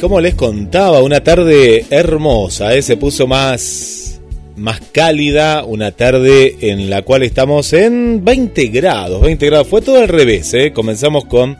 [0.00, 2.82] Como les contaba, una tarde hermosa, ¿eh?
[2.82, 4.20] se puso más,
[4.54, 10.02] más cálida, una tarde en la cual estamos en 20 grados, 20 grados, fue todo
[10.02, 10.72] al revés, ¿eh?
[10.74, 11.56] comenzamos con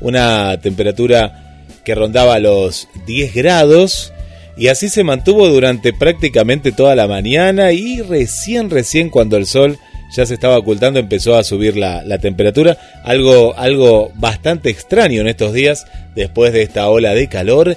[0.00, 4.14] una temperatura que rondaba los 10 grados
[4.56, 9.78] y así se mantuvo durante prácticamente toda la mañana y recién, recién cuando el sol
[10.14, 15.28] ya se estaba ocultando empezó a subir la, la temperatura, algo, algo bastante extraño en
[15.28, 17.76] estos días después de esta ola de calor.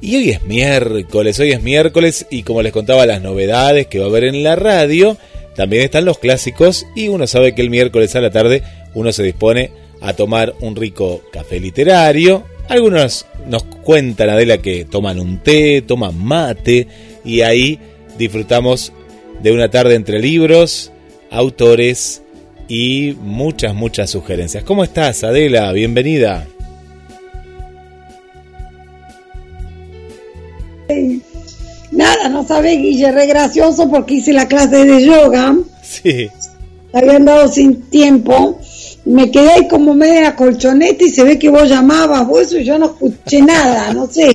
[0.00, 4.06] Y hoy es miércoles, hoy es miércoles y como les contaba las novedades que va
[4.06, 5.16] a haber en la radio,
[5.54, 9.22] también están los clásicos y uno sabe que el miércoles a la tarde uno se
[9.22, 12.44] dispone a tomar un rico café literario.
[12.68, 16.88] Algunos nos cuentan, Adela, que toman un té, toman mate
[17.24, 17.78] y ahí
[18.18, 18.92] disfrutamos
[19.42, 20.92] de una tarde entre libros,
[21.34, 22.22] autores
[22.68, 24.64] y muchas, muchas sugerencias.
[24.64, 25.72] ¿Cómo estás, Adela?
[25.72, 26.46] Bienvenida.
[31.90, 36.28] Nada, no sabés, Guille, re gracioso porque hice la clase de yoga, Sí.
[36.92, 38.60] la habían dado sin tiempo,
[39.04, 42.64] me quedé ahí como media colchoneta y se ve que vos llamabas, vos eso y
[42.64, 44.32] yo no escuché nada, no sé.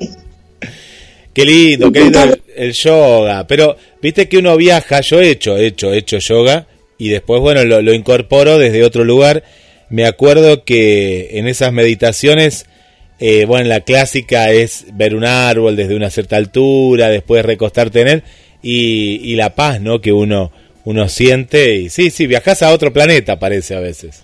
[1.32, 3.46] Qué lindo, qué lindo el, el yoga.
[3.46, 6.66] Pero viste que uno viaja, yo he hecho, he hecho, he hecho yoga
[7.00, 9.42] y después, bueno, lo, lo incorporo desde otro lugar.
[9.88, 12.66] Me acuerdo que en esas meditaciones,
[13.18, 18.08] eh, bueno, la clásica es ver un árbol desde una cierta altura, después recostarte en
[18.08, 18.22] él
[18.62, 20.02] y, y la paz, ¿no?
[20.02, 20.52] Que uno,
[20.84, 21.76] uno siente.
[21.76, 24.22] Y sí, sí, viajas a otro planeta, parece a veces.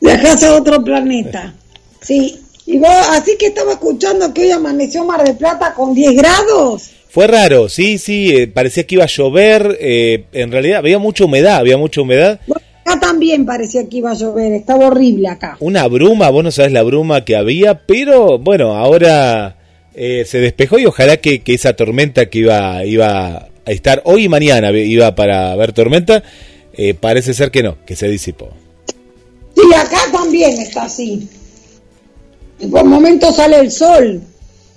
[0.00, 1.54] Viajás a otro planeta.
[2.00, 2.40] Sí.
[2.64, 6.90] Y vos, así que estaba escuchando que hoy amaneció Mar de Plata con 10 grados.
[7.16, 11.24] Fue raro, sí, sí, eh, parecía que iba a llover, eh, en realidad había mucha
[11.24, 12.40] humedad, había mucha humedad.
[12.84, 15.56] Acá también parecía que iba a llover, estaba horrible acá.
[15.60, 19.56] Una bruma, vos no sabés la bruma que había, pero bueno, ahora
[19.94, 24.24] eh, se despejó y ojalá que, que esa tormenta que iba, iba a estar hoy
[24.24, 26.22] y mañana iba para ver tormenta,
[26.74, 28.50] eh, parece ser que no, que se disipó.
[29.54, 31.26] Sí, acá también está así.
[32.70, 34.20] Por momentos sale el sol.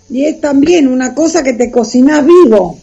[0.10, 2.80] Y es también una cosa que te cocina vivo.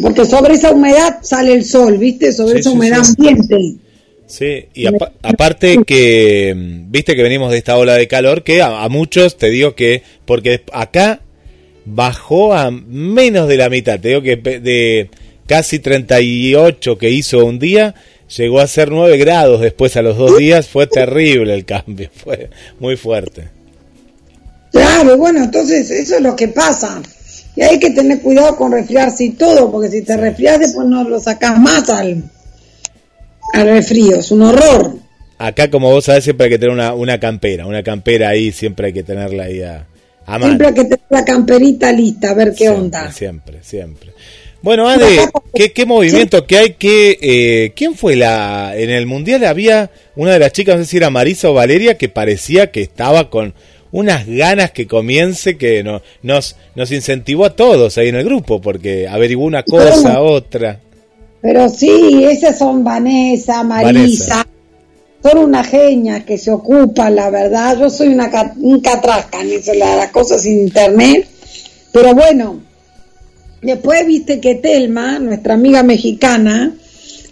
[0.00, 2.32] Porque sobre esa humedad sale el sol, ¿viste?
[2.32, 3.14] Sobre Sí, esa sí, humedad sí.
[3.18, 3.56] ambiente.
[4.26, 8.60] Sí, y apa- aparte que, mm, viste que venimos de esta ola de calor, que
[8.60, 11.20] a, a muchos te digo que, porque acá
[11.84, 15.08] bajó a menos de la mitad, te digo que de
[15.46, 17.94] casi 38 que hizo un día,
[18.36, 22.50] llegó a ser 9 grados después a los dos días, fue terrible el cambio, fue
[22.80, 23.55] muy fuerte.
[24.76, 27.02] Claro, bueno, entonces eso es lo que pasa.
[27.54, 31.04] Y hay que tener cuidado con resfriarse y todo, porque si te resfrias después no
[31.08, 32.22] lo sacas más al,
[33.54, 34.16] al resfrío.
[34.16, 34.96] Es un horror.
[35.38, 38.88] Acá, como vos sabés, siempre hay que tener una, una campera, una campera ahí, siempre
[38.88, 39.86] hay que tenerla ahí a,
[40.26, 40.46] a mano.
[40.46, 43.12] Siempre hay que tener la camperita lista, a ver qué Siempre, onda.
[43.12, 44.12] Siempre, siempre.
[44.62, 46.70] Bueno, Ade, ¿qué, qué movimiento que hay?
[46.74, 48.72] que eh, ¿Quién fue la...?
[48.76, 51.96] En el Mundial había una de las chicas, no sé si era Marisa o Valeria,
[51.96, 53.54] que parecía que estaba con
[53.92, 58.60] unas ganas que comience, que no, nos, nos incentivó a todos ahí en el grupo,
[58.60, 60.80] porque averiguó una cosa, otra.
[61.42, 63.92] Pero sí, esas son Vanessa, Marisa.
[63.92, 64.46] Vanessa.
[65.22, 67.78] Son unas genias que se ocupan, la verdad.
[67.78, 71.26] Yo soy una un catrasca en eso, la- las cosas sin internet.
[71.92, 72.60] Pero bueno,
[73.62, 76.74] después viste que Telma, nuestra amiga mexicana,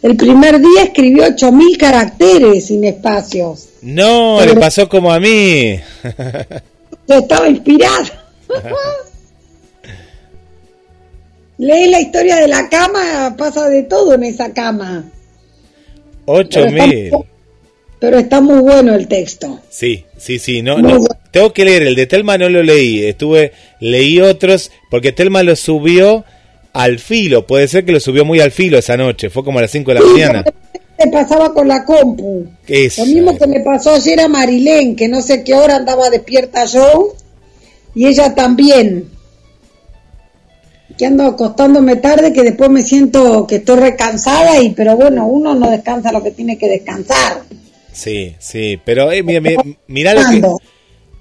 [0.05, 3.71] el primer día escribió 8000 caracteres sin espacios.
[3.81, 5.81] No, le pasó como a mí.
[7.09, 8.27] Yo estaba inspirada.
[11.57, 15.05] Lee la historia de la cama, pasa de todo en esa cama.
[16.27, 16.67] Ocho
[17.99, 19.61] Pero está- muy bueno el texto.
[19.71, 20.99] Sí, sí, sí, no, no.
[20.99, 21.07] bueno.
[21.31, 25.57] Tengo que leer el de Telma no lo leí, estuve leí otros porque Telma lo
[25.57, 26.27] subió
[26.75, 29.63] al filo, puede ser que lo subió muy al filo esa noche, fue como a
[29.63, 30.45] las 5 de la mañana.
[30.99, 32.47] Me pasaba con la compu.
[32.69, 36.65] Lo mismo que me pasó ayer a Marilén, que no sé qué hora andaba despierta
[36.67, 37.15] yo,
[37.95, 39.09] y ella también.
[40.99, 45.55] Que ando acostándome tarde, que después me siento que estoy recansada, y pero bueno, uno
[45.55, 47.43] no descansa lo que tiene que descansar.
[47.93, 50.43] Sí, sí, pero eh, mira, lo que,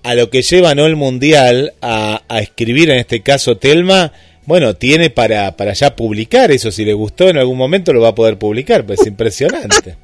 [0.02, 0.88] a lo que lleva ¿no?
[0.88, 4.12] el Mundial a, a escribir, en este caso Telma,
[4.45, 8.10] bueno, tiene para, para ya publicar eso, si le gustó en algún momento lo va
[8.10, 9.95] a poder publicar, pues es impresionante.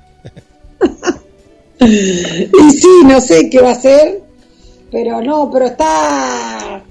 [1.80, 4.22] y sí, no sé qué va a hacer,
[4.92, 6.84] pero no, pero está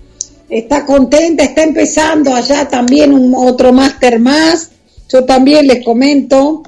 [0.49, 4.71] está contenta, está empezando allá también un otro máster más.
[5.09, 6.63] Yo también les comento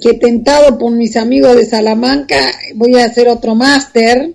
[0.00, 2.36] que tentado por mis amigos de Salamanca
[2.74, 4.32] voy a hacer otro máster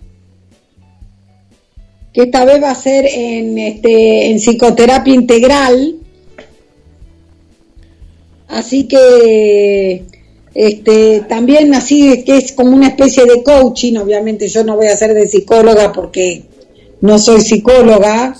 [2.13, 5.95] que esta vez va a ser en este en psicoterapia integral.
[8.47, 10.03] Así que
[10.55, 14.97] este también así que es como una especie de coaching, obviamente yo no voy a
[14.97, 16.43] ser de psicóloga porque
[17.01, 18.35] no soy psicóloga,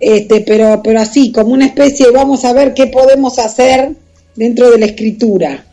[0.00, 3.92] este, pero, pero así, como una especie, vamos a ver qué podemos hacer
[4.34, 5.64] dentro de la escritura.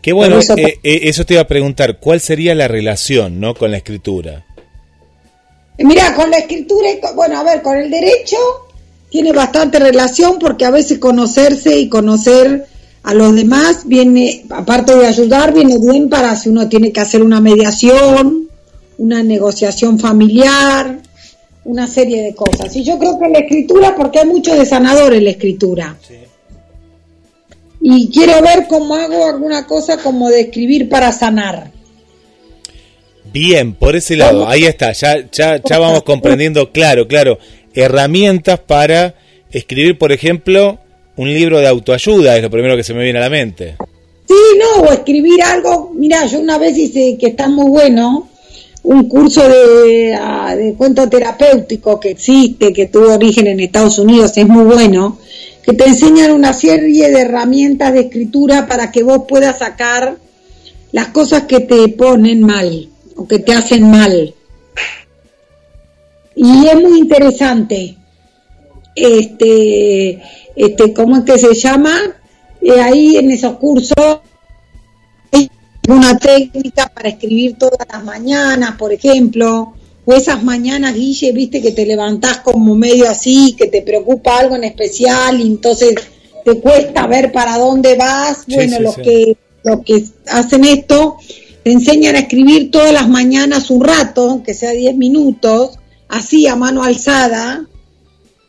[0.00, 3.54] Qué bueno, eso, eh, eh, eso te iba a preguntar, ¿cuál sería la relación ¿no?
[3.54, 4.44] con la escritura?
[5.78, 8.36] Mira, con la escritura, bueno, a ver, con el derecho
[9.10, 12.66] tiene bastante relación porque a veces conocerse y conocer
[13.02, 17.22] a los demás viene, aparte de ayudar, viene bien para si uno tiene que hacer
[17.22, 18.48] una mediación,
[18.98, 21.00] una negociación familiar,
[21.64, 22.74] una serie de cosas.
[22.76, 25.96] Y yo creo que la escritura, porque hay mucho de sanador en la escritura.
[27.80, 31.72] Y quiero ver cómo hago alguna cosa como de escribir para sanar.
[33.32, 37.38] Bien, por ese lado, ahí está, ya, ya, ya vamos comprendiendo, claro, claro,
[37.72, 39.14] herramientas para
[39.50, 40.78] escribir, por ejemplo,
[41.16, 43.76] un libro de autoayuda, es lo primero que se me viene a la mente.
[44.28, 48.28] Sí, no, o escribir algo, mira, yo una vez hice que está muy bueno,
[48.82, 54.36] un curso de, ah, de, cuento terapéutico que existe, que tuvo origen en Estados Unidos,
[54.36, 55.18] es muy bueno,
[55.62, 60.16] que te enseñan una serie de herramientas de escritura para que vos puedas sacar
[60.90, 64.34] las cosas que te ponen mal o que te hacen mal.
[66.34, 67.96] Y es muy interesante.
[68.94, 70.20] Este,
[70.56, 71.94] este, ¿cómo es que se llama?
[72.60, 74.20] Eh, ahí en esos cursos
[75.88, 79.74] una técnica para escribir todas las mañanas, por ejemplo,
[80.04, 84.56] o esas mañanas, Guille, viste que te levantás como medio así, que te preocupa algo
[84.56, 85.94] en especial y entonces
[86.44, 88.44] te cuesta ver para dónde vas.
[88.46, 91.18] bueno, los que los que hacen esto
[91.62, 95.78] te enseñan a escribir todas las mañanas un rato, que sea 10 minutos,
[96.08, 97.66] así a mano alzada,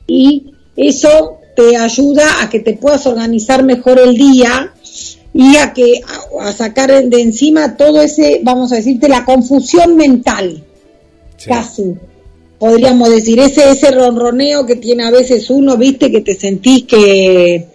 [0.07, 4.74] y eso te ayuda a que te puedas organizar mejor el día
[5.33, 6.01] y a que
[6.39, 10.63] a, sacar de encima todo ese, vamos a decirte, la confusión mental,
[11.45, 11.95] casi
[12.63, 17.68] podríamos decir, ese ese ronroneo que tiene a veces uno, viste, que te sentís que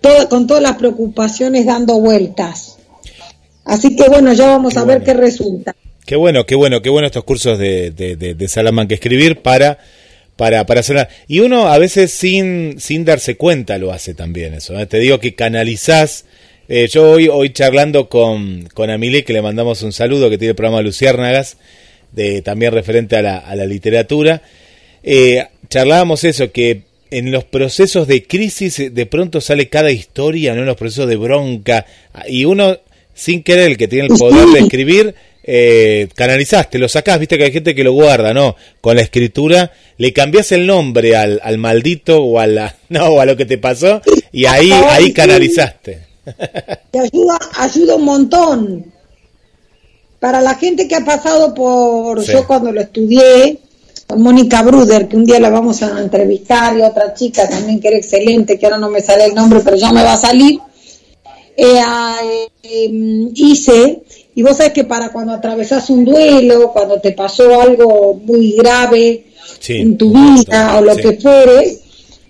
[0.00, 2.71] todo, con todas las preocupaciones dando vueltas.
[3.64, 5.74] Así que bueno, ya vamos a ver qué resulta.
[6.04, 9.78] Qué bueno, qué bueno, qué bueno estos cursos de, de, de, Salamanca, escribir para
[10.36, 14.76] para, para hacer y uno a veces sin, sin darse cuenta lo hace también eso
[14.78, 14.86] ¿eh?
[14.86, 16.24] te digo que canalizás
[16.68, 20.50] eh, yo hoy, hoy charlando con, con Amile, que le mandamos un saludo, que tiene
[20.50, 21.58] el programa Luciérnagas,
[22.12, 24.40] de, también referente a la, a la literatura,
[25.02, 30.60] eh, charlábamos eso, que en los procesos de crisis de pronto sale cada historia, ¿no?
[30.60, 31.84] En los procesos de bronca,
[32.26, 32.78] y uno,
[33.14, 35.14] sin querer, el que tiene el poder de escribir,
[35.44, 38.54] eh, canalizaste, lo sacás, viste que hay gente que lo guarda, ¿no?
[38.80, 43.20] Con la escritura, le cambias el nombre al, al maldito o a la, no, o
[43.20, 46.06] a lo que te pasó, y ahí, ahí canalizaste.
[46.90, 48.92] Te ayuda, ayuda un montón.
[50.20, 53.58] Para la gente que ha pasado por, yo cuando lo estudié,
[54.06, 57.88] con Mónica Bruder, que un día la vamos a entrevistar, y otra chica también que
[57.88, 60.60] era excelente, que ahora no me sale el nombre, pero ya me va a salir,
[61.56, 64.02] eh, em, hice,
[64.34, 69.24] y vos sabés que para cuando atravesás un duelo, cuando te pasó algo muy grave
[69.68, 71.78] en tu vida o lo que fuere,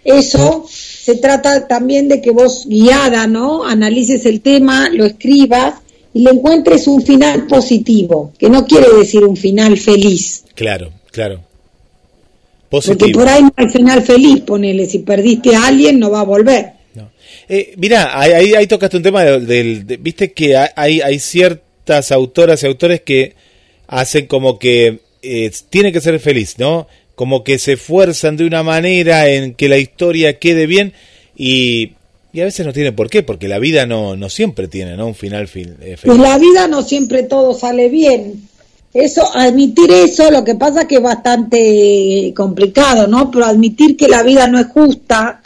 [0.05, 3.65] eso se trata también de que vos guiada, ¿no?
[3.65, 5.75] Analices el tema, lo escribas
[6.15, 10.45] y le encuentres un final positivo, que no quiere decir un final feliz.
[10.55, 11.41] Claro, claro.
[12.69, 12.99] Positivo.
[12.99, 16.25] Porque por ahí no hay final feliz, ponele, si perdiste a alguien no va a
[16.25, 16.82] volver.
[17.49, 23.01] Eh, mira, ahí, tocaste un tema del, viste que hay, hay ciertas autoras y autores
[23.03, 23.35] que
[23.87, 26.87] hacen como que eh, tiene que ser feliz, ¿no?
[27.15, 30.93] como que se esfuerzan de una manera en que la historia quede bien
[31.37, 31.93] y,
[32.33, 35.07] y a veces no tiene por qué, porque la vida no, no siempre tiene ¿no?
[35.07, 36.01] un final fin, eh, feliz.
[36.05, 38.49] Pues la vida no siempre todo sale bien.
[38.95, 43.31] Eso, admitir eso, lo que pasa que es bastante complicado, ¿no?
[43.31, 45.42] Pero admitir que la vida no es justa,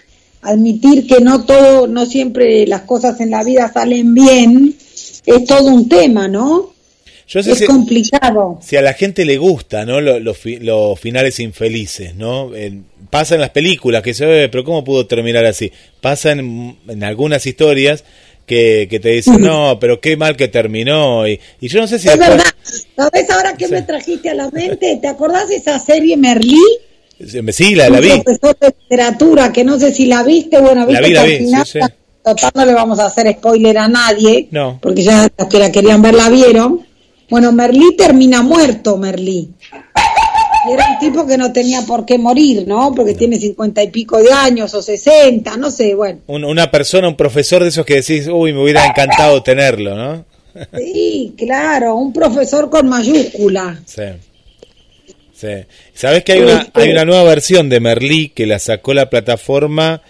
[0.50, 4.74] admitir que no todo, no siempre las cosas en la vida salen bien,
[5.26, 6.72] es todo un tema, ¿no?
[7.28, 8.60] Yo sé es si, complicado.
[8.62, 10.00] si a la gente le gusta, ¿no?
[10.00, 12.54] Lo- Los, los finales infelices, ¿no?
[12.54, 15.72] En- pasa en las películas que se ve, pero ¿cómo pudo terminar así?
[16.00, 18.04] Pasa en, en algunas historias
[18.46, 21.26] que, que te dicen, no, pero qué mal que terminó.
[21.26, 22.52] Y, y yo no sé si Es después- verdad.
[22.96, 23.72] ¿Sabes ahora qué Sí.
[23.72, 24.96] me trajiste a la mente?
[25.02, 26.60] ¿Te acordás de esa serie Merlí?
[27.52, 28.10] Sí, la, la vi.
[28.10, 30.60] Un profesor de literatura que no sé si la viste.
[30.60, 31.88] Bueno, La viste vi, la vi, final, sí, sí.
[32.24, 34.48] total, no le vamos a hacer spoiler a nadie.
[34.50, 34.78] No.
[34.82, 36.84] Porque ya los que la querían ver la vieron.
[37.30, 39.48] Bueno, Merlí termina muerto, Merlí.
[40.68, 42.92] Y era un tipo que no tenía por qué morir, ¿no?
[42.94, 46.20] Porque tiene cincuenta y pico de años o sesenta, no sé, bueno.
[46.26, 50.24] Un- una persona, un profesor de esos que decís, uy, me hubiera encantado tenerlo, ¿no?
[50.76, 53.78] Sí, claro, un profesor con mayúscula.
[53.86, 54.02] Sí.
[55.36, 55.48] Sí.
[55.92, 60.02] ¿Sabés que hay una, hay una nueva versión de Merlí que la sacó la plataforma?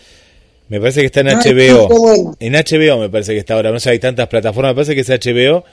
[0.69, 1.89] Me parece que está en HBO.
[1.89, 2.37] bueno.
[2.39, 3.73] En HBO me parece que está ahora.
[3.73, 4.71] No sé, hay tantas plataformas.
[4.71, 5.65] Me parece que es HBO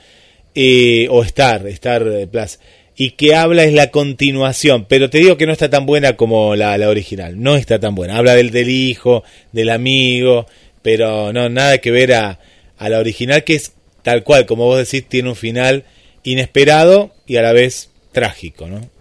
[0.54, 2.58] eh, o Star, Star eh, Plus.
[2.96, 4.86] Y que habla es la continuación.
[4.88, 7.40] Pero te digo que no está tan buena como la, la original.
[7.40, 8.18] No está tan buena.
[8.18, 10.46] Habla del, del hijo, del amigo.
[10.82, 12.40] Pero no, nada que ver a,
[12.78, 15.84] a la original que es tal cual, como vos decís, tiene un final
[16.24, 18.93] inesperado y a la vez trágico, ¿no?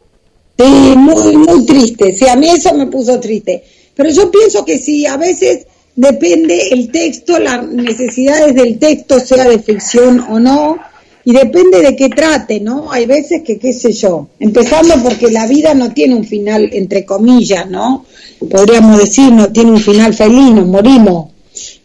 [0.58, 2.14] Sí, muy, muy triste.
[2.14, 3.64] Sí, a mí eso me puso triste.
[3.96, 9.48] Pero yo pienso que sí, a veces depende el texto, las necesidades del texto, sea
[9.48, 10.78] de ficción o no,
[11.26, 12.92] y depende de qué trate, ¿no?
[12.92, 17.06] Hay veces que, qué sé yo, empezando porque la vida no tiene un final, entre
[17.06, 18.06] comillas, ¿no?
[18.50, 21.30] Podríamos decir, no tiene un final feliz, nos morimos.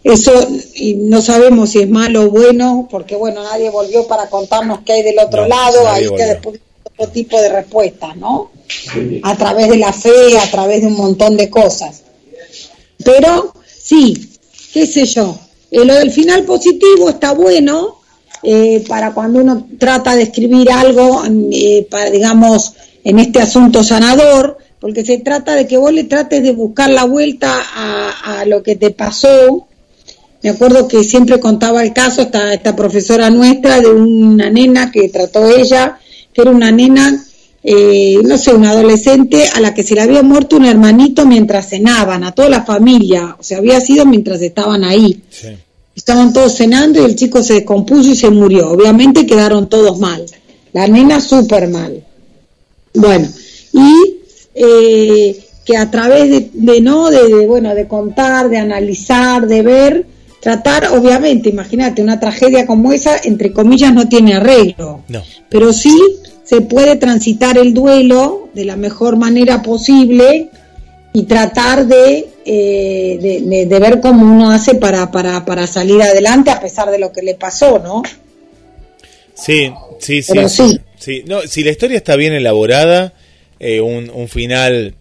[0.02, 0.32] Eso,
[0.74, 4.94] y no sabemos si es malo o bueno, porque bueno, nadie volvió para contarnos qué
[4.94, 6.26] hay del otro No, lado, ahí que volvió.
[6.26, 6.60] después
[6.98, 8.50] otro tipo de respuestas, ¿no?
[9.22, 12.02] A través de la fe, a través de un montón de cosas.
[13.04, 14.30] Pero sí,
[14.72, 15.38] qué sé yo,
[15.70, 18.00] eh, lo del final positivo está bueno
[18.42, 22.74] eh, para cuando uno trata de escribir algo, eh, para digamos,
[23.04, 27.04] en este asunto sanador, porque se trata de que vos le trates de buscar la
[27.04, 29.66] vuelta a, a lo que te pasó.
[30.42, 35.08] Me acuerdo que siempre contaba el caso esta, esta profesora nuestra de una nena que
[35.08, 35.98] trató ella,
[36.38, 37.20] que era una nena,
[37.64, 41.68] eh, no sé, una adolescente a la que se le había muerto un hermanito mientras
[41.68, 45.20] cenaban, a toda la familia, o sea, había sido mientras estaban ahí.
[45.30, 45.48] Sí.
[45.96, 48.70] Estaban todos cenando y el chico se descompuso y se murió.
[48.70, 50.26] Obviamente quedaron todos mal.
[50.72, 52.04] La nena súper mal.
[52.94, 53.28] Bueno,
[53.72, 54.16] y
[54.54, 59.62] eh, que a través de, de no, de, de, bueno, de contar, de analizar, de
[59.62, 60.06] ver,
[60.40, 65.02] tratar, obviamente, imagínate, una tragedia como esa, entre comillas, no tiene arreglo.
[65.08, 65.22] No.
[65.48, 65.96] Pero sí
[66.44, 70.48] se puede transitar el duelo de la mejor manera posible
[71.12, 76.00] y tratar de, eh, de, de- de ver cómo uno hace para, para, para salir
[76.02, 78.02] adelante a pesar de lo que le pasó, ¿no?
[79.34, 80.32] Sí, sí, sí.
[80.32, 80.68] Pero sí.
[80.68, 80.80] sí.
[80.98, 83.12] Sí, No, si la historia está bien elaborada,
[83.60, 84.94] eh, un, un final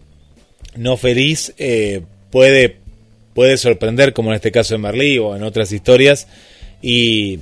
[0.76, 2.76] no feliz eh, puede,
[3.38, 6.26] puede sorprender, como en este caso de Merlí o en otras historias,
[6.82, 7.38] y,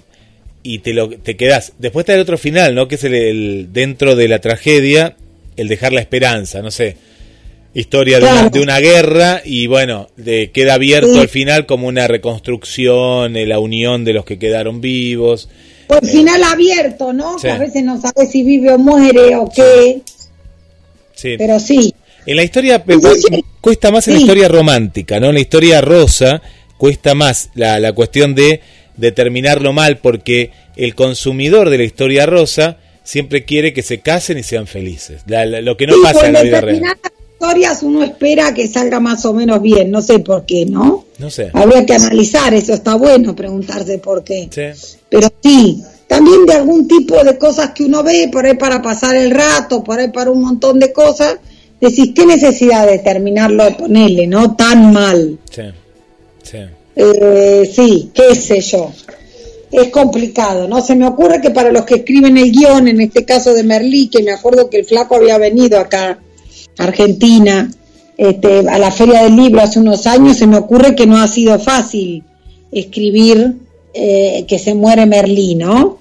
[0.63, 1.73] y te, lo, te quedas.
[1.79, 2.87] Después está el otro final, ¿no?
[2.87, 5.17] Que es el, el- dentro de la tragedia,
[5.57, 6.99] el dejar la esperanza, no sé.
[7.73, 11.19] Historia de, una, de una guerra y bueno, de, queda abierto Sí.
[11.19, 15.49] al final como una reconstrucción, eh, la unión de los que quedaron vivos.
[15.87, 17.39] Por final abierto, ¿no?
[17.39, 17.45] Sí.
[17.47, 20.03] Que a veces no sabes si vive o muere o qué,
[21.15, 21.37] Sí.
[21.39, 21.95] pero sí.
[22.27, 22.83] En la historia
[23.61, 25.29] cuesta más en la historia romántica, ¿no?
[25.29, 26.43] En la historia rosa
[26.77, 28.61] cuesta más la, la cuestión de
[28.97, 34.43] determinarlo mal porque el consumidor de la historia rosa siempre quiere que se casen y
[34.43, 35.23] sean felices.
[35.27, 36.77] La- la- lo que no Sí, pasa en la vida real.
[36.81, 41.05] determinadas historias uno espera que salga más o menos bien, no sé por qué, ¿no?
[41.19, 41.51] No sé.
[41.53, 44.49] Habría que analizar, eso está bueno, preguntarse por qué.
[44.51, 44.99] Sí.
[45.11, 49.17] Pero sí, también de algún tipo de cosas que uno ve por ahí para pasar
[49.17, 51.37] el rato, por ahí para un montón de cosas,
[51.81, 54.57] decís, ¿qué necesidad de terminarlo de ponerle, no?
[54.57, 55.39] Tan mal.
[55.51, 55.63] Sí.
[56.43, 56.59] Sí.
[56.95, 58.93] Eh, sí, qué sé yo.
[59.71, 60.81] Es complicado, ¿no?
[60.81, 64.09] Se me ocurre que para los que escriben el guion, en este caso de Merlí,
[64.09, 66.21] que me acuerdo que el flaco había venido acá
[66.79, 67.71] a Argentina,
[68.17, 71.29] este, a la Feria del Libro hace unos años, se me ocurre que no ha
[71.29, 72.25] sido fácil
[72.73, 73.57] escribir
[73.93, 75.99] eh, que se muere Merlí, ¿no?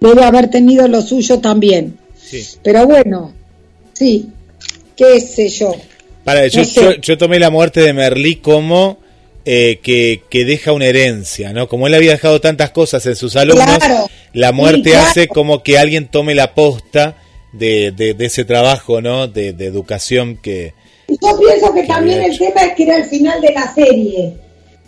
[0.00, 1.98] Debe haber tenido lo suyo también.
[2.16, 2.42] Sí.
[2.62, 3.32] Pero bueno,
[3.92, 4.30] sí,
[4.96, 5.74] qué sé yo.
[6.24, 8.98] Para, yo, No yo, yo tomé la muerte de Merlí como
[9.44, 11.68] eh, que, que deja una herencia, ¿no?
[11.68, 15.06] Como él había dejado tantas cosas en sus alumnos, Claro, la muerte sí, claro.
[15.06, 17.16] hace como que alguien tome la posta
[17.52, 19.28] de, de, de ese trabajo, ¿no?
[19.28, 20.74] De, de educación que...
[21.08, 24.32] Yo pienso que Que también el tema es que era el final de la serie.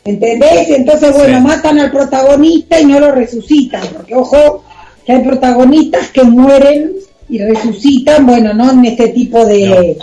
[0.04, 0.68] ¿Entendés?
[0.70, 1.44] Entonces, bueno, Sí.
[1.44, 3.86] matan al protagonista y no lo resucitan.
[3.88, 4.64] Porque, ojo,
[5.06, 6.94] que hay protagonistas que mueren
[7.28, 9.96] y resucitan, bueno, no en este tipo de,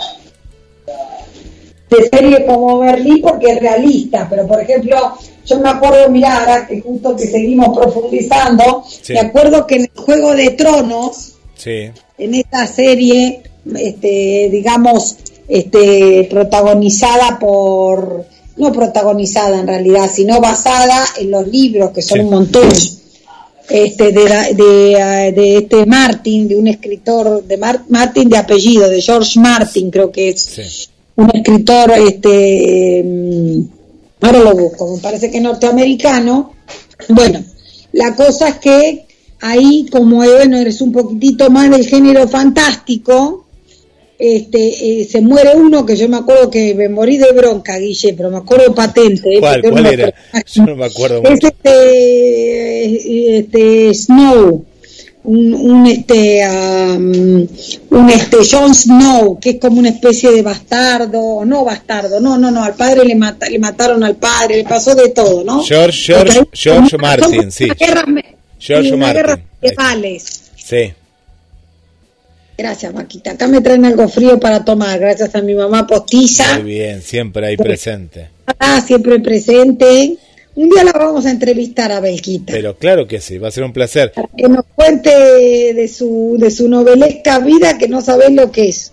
[1.90, 4.96] de serie como Berlín porque es realista, pero por ejemplo,
[5.44, 9.12] yo me acuerdo, mira, ahora que justo que seguimos profundizando, Sí.
[9.12, 13.42] me acuerdo que en el Juego de Tronos, Sí, en esta serie,
[13.76, 15.16] este, digamos,
[15.48, 22.24] este, protagonizada por, no protagonizada en realidad, sino basada en los libros, que son Sí.
[22.24, 22.68] un montón,
[23.68, 28.88] este, de, de, eh, de este Martin, de un escritor, de Mar- Martin de apellido,
[28.88, 30.62] de George Martin, creo que es sí.
[31.16, 33.60] un escritor, este, mm,
[34.20, 36.54] ahora lo busco, me parece que norteamericano.
[37.08, 37.42] Bueno,
[37.92, 39.04] la cosa es que
[39.40, 43.42] ahí, como bueno, eres un poquitito más del género fantástico,
[44.18, 48.14] este, eh, se muere uno que yo me acuerdo que me morí de bronca, Guille,
[48.14, 49.36] pero me acuerdo patente.
[49.36, 50.14] eh, ¿Cuál, cuál era?
[50.54, 51.48] Yo no me acuerdo es mucho.
[51.48, 54.64] este, este Snow,
[55.24, 57.46] un, un este am,
[57.90, 62.50] un este Jon Snow, que es como una especie de bastardo, no bastardo, no, no,
[62.50, 65.62] no, al padre le mata, le mataron al padre, le pasó de todo, ¿no?
[65.64, 67.68] George- George- George Martin, sí.
[67.78, 68.04] guerra
[68.58, 70.42] George una Martin, guerra medievales.
[70.56, 70.92] Sí,
[72.58, 73.32] Gracias, Maquita.
[73.32, 76.54] Acá me traen algo frío para tomar, gracias a mi mamá postiza.
[76.60, 78.30] muy bien, siempre ahí presente.
[78.58, 80.16] Ah, siempre presente.
[80.56, 82.52] Un día la vamos a entrevistar a Belquita.
[82.54, 84.12] Pero claro que sí, va a ser un placer.
[84.36, 85.10] que nos cuente
[85.74, 88.90] de su, de su novelesca vida que no sabés lo que es.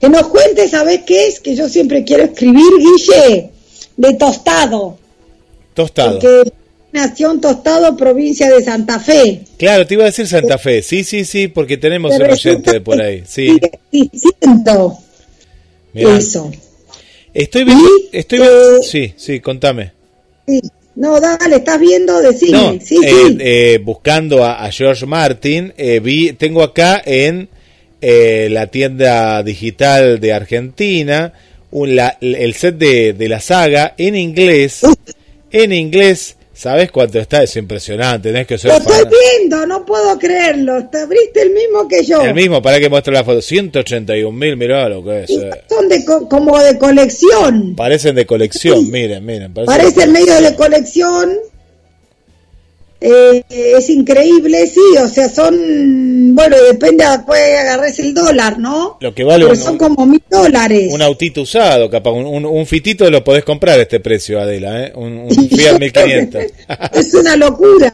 [0.00, 1.40] Que nos cuente, ¿sabés qué es?
[1.40, 3.50] Que yo siempre quiero escribir, Guille,
[3.98, 4.98] de Tostado.
[5.74, 6.18] Tostado.
[6.18, 6.50] Porque
[6.92, 9.42] nació en Tostado, provincia de Santa Fe.
[9.58, 10.82] Claro, te iba a decir Santa Fe.
[10.82, 13.24] Sí, sí, sí, porque tenemos Que un oyente de por ahí.
[13.26, 13.58] Sí,
[13.92, 14.98] existiendo
[15.92, 16.16] mirá.
[16.16, 16.50] eso.
[17.34, 19.95] Estoy viendo, estoy eh, Sí, sí, contame.
[20.46, 20.60] Sí.
[20.94, 22.52] No, dale, estás viendo, decime.
[22.52, 23.36] No, sí, eh, sí.
[23.40, 27.48] eh, buscando a, a George Martin, eh, vi, tengo acá en
[28.00, 31.32] eh, la tienda digital de Argentina
[31.70, 34.80] un, la- el set de, de la saga en inglés.
[35.50, 37.42] En inglés, ¿sabes cuánto está?
[37.42, 39.04] Es impresionante, tenés que ser Lo estoy
[39.38, 40.88] viendo, no puedo creerlo.
[40.90, 42.22] Te abriste el mismo que yo.
[42.22, 43.40] El mismo, para que muestre la foto.
[43.42, 45.30] 181 mil, mirá lo que es.
[45.30, 45.50] Y eh.
[45.68, 47.74] Son de co- como de colección.
[47.76, 49.52] Parecen de colección, miren, miren.
[49.54, 51.36] parecen- Parece medio de colección.
[53.08, 53.44] Eh,
[53.78, 58.96] es increíble, sí, o sea, son, bueno, depende, puede agarrarse el dólar, ¿no?
[59.00, 60.92] Lo que vale Pero un- son como mil dólares.
[60.92, 64.92] Un autito usado, capaz, un, un, fitito lo podés comprar a este precio, Adela, ¿eh?
[64.96, 66.42] Un, un Fiat 1500.
[66.92, 67.92] es una locura.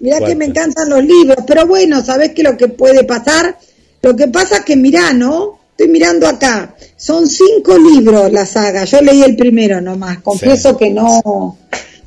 [0.00, 3.58] Mirá que me encantan los libros, pero bueno, ¿sabés qué lo que puede pasar?
[4.02, 5.58] Lo que pasa es que mirá, ¿no?
[5.72, 6.74] Estoy mirando acá.
[6.96, 8.84] Son cinco libros la saga.
[8.84, 10.18] Yo leí el primero nomás.
[10.20, 10.76] Confieso Sí.
[10.78, 11.58] que no,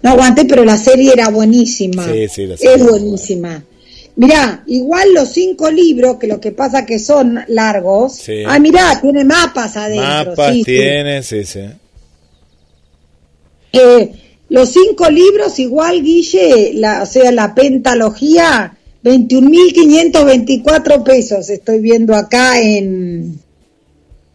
[0.01, 2.05] no aguanté, pero la serie era buenísima.
[2.05, 3.63] Sí, sí, la serie es buenísima.
[4.15, 8.15] Mirá, igual los cinco libros, que lo que pasa que son largos.
[8.15, 8.43] Sí.
[8.45, 10.31] Ah, mirá, tiene mapas adentro.
[10.31, 11.62] Mapas sí, tiene, sí, sí.
[13.71, 14.12] Eh,
[14.49, 22.59] los cinco libros, igual, Guille, la, o sea, la pentalogía, 21.524 pesos, estoy viendo acá
[22.59, 23.39] en...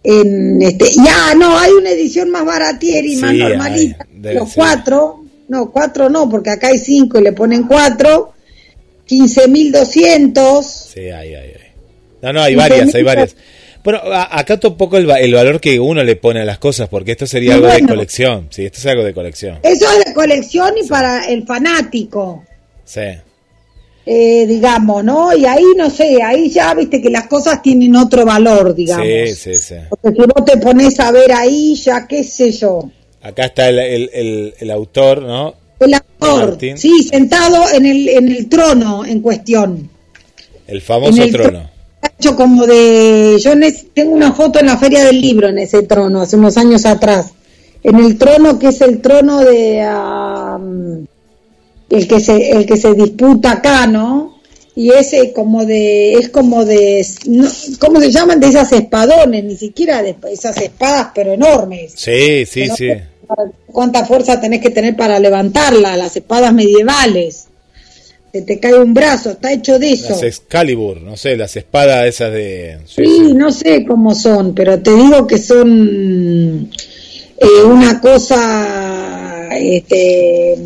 [0.03, 4.07] en este Ya, no, hay una edición más baratiera y más Sí, normalita.
[4.11, 4.57] hay, debe los ser.
[4.57, 8.33] cuatro, no, cuatro no, porque acá hay cinco y le ponen cuatro,
[9.09, 10.63] 15.200.
[10.63, 11.55] Sí, hay, hay, hay.
[12.23, 13.37] No, no, hay varias, hay varias.
[13.83, 17.13] Bueno, a- acá tampoco el, el valor que uno le pone a las cosas, porque
[17.13, 18.47] esto sería Y algo de colección.
[18.51, 19.59] Sí, esto es algo de colección.
[19.63, 22.45] Eso es de colección y para el fanático.
[22.85, 23.01] Sí.
[24.07, 25.35] eh, digamos, ¿no?
[25.37, 29.07] Y ahí no sé, ahí ya viste que las cosas tienen otro valor, digamos.
[29.07, 29.75] Sí, sí, sí.
[29.91, 32.91] Porque si vos te pones a ver ahí, ya qué sé yo.
[33.25, 35.55] Acá está el, el, el, el autor, ¿no?
[35.81, 36.79] El Martín.
[36.79, 39.91] sí, sentado en el, en el trono en cuestión.
[40.67, 41.71] El famoso el trono.
[42.19, 43.37] Hecho como de.
[43.41, 43.53] Yo
[43.93, 47.33] tengo una foto en la Feria del Libro en ese trono, hace unos años atrás.
[47.83, 49.81] En el trono que es el trono de.
[49.83, 51.07] am,
[51.91, 54.39] el que se el que se disputa acá, ¿no?
[54.77, 56.15] Y ese como de.
[56.15, 57.07] Es como de.
[57.27, 58.41] no- ¿Cómo se llaman?
[58.41, 61.93] De esas espadones, ni siquiera de esas espadas, pero enormes.
[61.97, 62.89] Sí, sí, Pero sí.
[63.67, 65.97] ¿Cuánta fuerza tenés que tener para levantarla?
[65.97, 67.47] Las espadas medievales.
[68.33, 70.11] Se te cae un brazo, está hecho de eso.
[70.11, 72.79] Las Excalibur, no sé, las espadas esas de...
[72.87, 73.33] Sí, Sí, sí.
[73.35, 76.69] no sé cómo son, pero te digo que son
[77.39, 80.57] eh, una cosa este,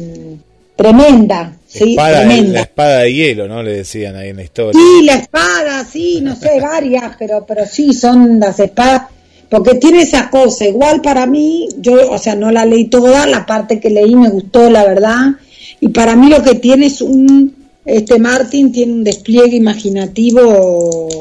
[0.76, 2.52] tremenda, sí, Espada, tremenda.
[2.52, 3.62] la espada de hielo, ¿no?
[3.62, 4.80] Le decían ahí en la historia.
[4.80, 9.02] Sí, la espada, sí, no sé, varias, pero, pero sí, son las espadas,
[9.48, 13.46] porque tiene esa cosa, igual para mí, yo, o sea, no la leí toda, la
[13.46, 15.36] parte que leí me gustó, la verdad,
[15.80, 21.18] y para mí lo que tiene es un, este Martín tiene un despliegue imaginativo,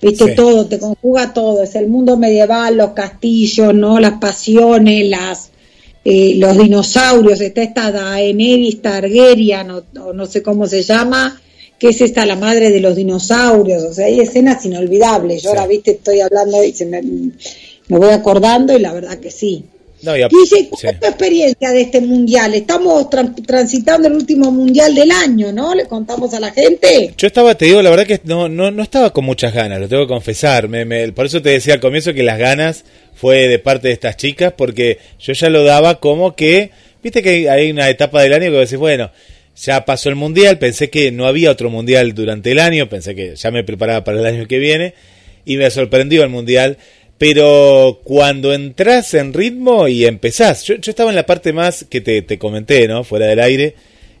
[0.00, 0.34] viste Sí.
[0.36, 5.50] todo, te conjuga todo, es el mundo medieval, los castillos, no, las pasiones, las
[6.02, 11.38] eh, los dinosaurios, está esta Daenerys Targaryen o, o no sé cómo se llama,
[11.80, 15.42] que es esta la madre de los dinosaurios, o sea, hay escenas inolvidables.
[15.42, 19.30] Yo ahora, viste, estoy hablando y se me, me voy acordando y la verdad que
[19.32, 19.64] sí.
[20.02, 20.46] No, Guille, ¿cuál
[20.80, 20.86] sí.
[20.86, 22.54] es tu experiencia de este mundial?
[22.54, 25.74] Estamos tran- transitando el último mundial del año, ¿no?
[25.74, 27.12] Le contamos a la gente.
[27.18, 29.88] Yo estaba, te digo, la verdad que no, no, no estaba con muchas ganas, lo
[29.88, 30.68] tengo que confesar.
[30.68, 33.94] Me- me- por eso te decía al comienzo que las ganas fue de parte de
[33.94, 36.70] estas chicas, porque yo ya lo daba como que,
[37.02, 39.10] viste que hay, hay una etapa del año que decís, bueno,
[39.62, 43.36] ya pasó el mundial, pensé que no había otro mundial durante el año, pensé que
[43.36, 44.94] ya me preparaba para el año que viene,
[45.44, 46.78] y me sorprendió el mundial.
[47.18, 52.00] Pero cuando entras en ritmo y empezás, yo, yo estaba en la parte más que
[52.00, 53.04] te, te comenté, ¿no?
[53.04, 53.74] Fuera del aire,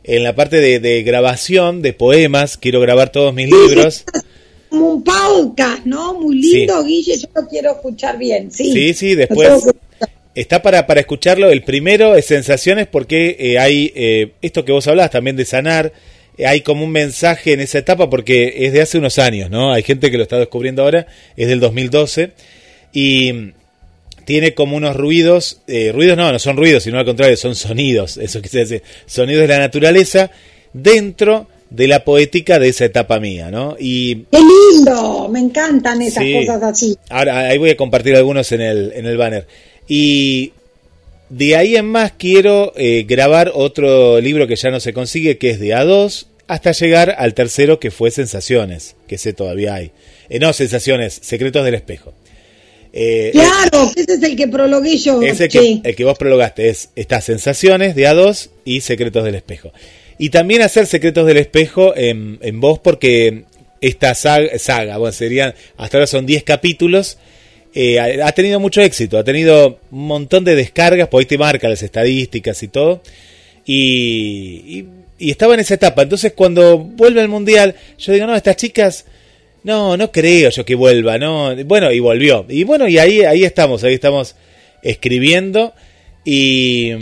[0.04, 4.04] en la parte de, de grabación de poemas, quiero grabar todos mis libros.
[4.68, 6.12] Como un podcast, ¿no?
[6.20, 8.70] Muy lindo, Guille, yo lo quiero escuchar bien, sí.
[8.70, 9.64] Sí, sí, después.
[10.34, 11.50] Está para, para escucharlo.
[11.50, 15.92] El primero es Sensaciones porque eh, hay eh, esto que vos hablabas también de sanar.
[16.38, 19.72] eh, hay como un mensaje en esa etapa porque es de hace unos años, ¿no?
[19.72, 22.32] Hay gente que lo está descubriendo ahora, es del 2012
[22.92, 23.52] y
[24.24, 28.16] tiene como unos ruidos, eh, ruidos no, no son ruidos, sino al contrario, son sonidos,
[28.16, 30.30] eso quise decir, sonidos de la naturaleza
[30.72, 33.76] dentro de la poética de esa etapa mía, ¿no?
[33.78, 34.38] Y Qué
[34.74, 36.32] lindo, me encantan esas Sí.
[36.34, 36.96] cosas así.
[37.08, 39.46] Ahora, ahí voy a compartir algunos en el, en el banner.
[39.92, 40.52] Y
[41.30, 45.50] de ahí en más quiero eh, grabar otro libro que ya no se consigue, que
[45.50, 49.90] es de A2, hasta llegar al tercero que fue Sensaciones, que sé todavía hay.
[50.28, 52.14] Eh, no, Sensaciones, Secretos del Espejo.
[52.92, 55.20] Eh, Claro, ese es el que prologué yo.
[55.22, 55.58] ese che.
[55.58, 59.72] que, el que vos prologaste es estas sensaciones de A2 y Secretos del Espejo.
[60.18, 63.42] Y también hacer Secretos del Espejo en, en voz porque
[63.80, 67.18] esta saga, saga, bueno, serían, hasta ahora son 10 capítulos,
[67.74, 71.68] eh, ha, tenido mucho éxito, ha tenido un montón de descargas, porque ahí te marca
[71.68, 73.02] las estadísticas y todo.
[73.66, 74.86] Y,
[75.18, 76.02] estaba en esa etapa.
[76.02, 79.06] Entonces cuando vuelve al Mundial, yo digo, no, estas chicas...
[79.62, 81.54] No, no creo yo que vuelva, no.
[81.66, 82.46] Bueno, y volvió.
[82.48, 84.34] Y bueno, y ahí, ahí estamos, ahí estamos
[84.82, 85.74] escribiendo
[86.24, 86.92] y,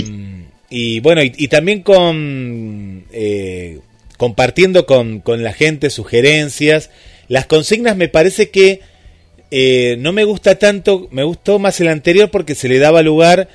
[0.99, 3.79] bueno, y, y también con eh,
[4.17, 6.91] compartiendo con, con la gente sugerencias.
[7.29, 8.81] Las consignas me parece que
[9.51, 13.49] eh, no me gusta tanto, me gustó más el anterior porque se le daba lugar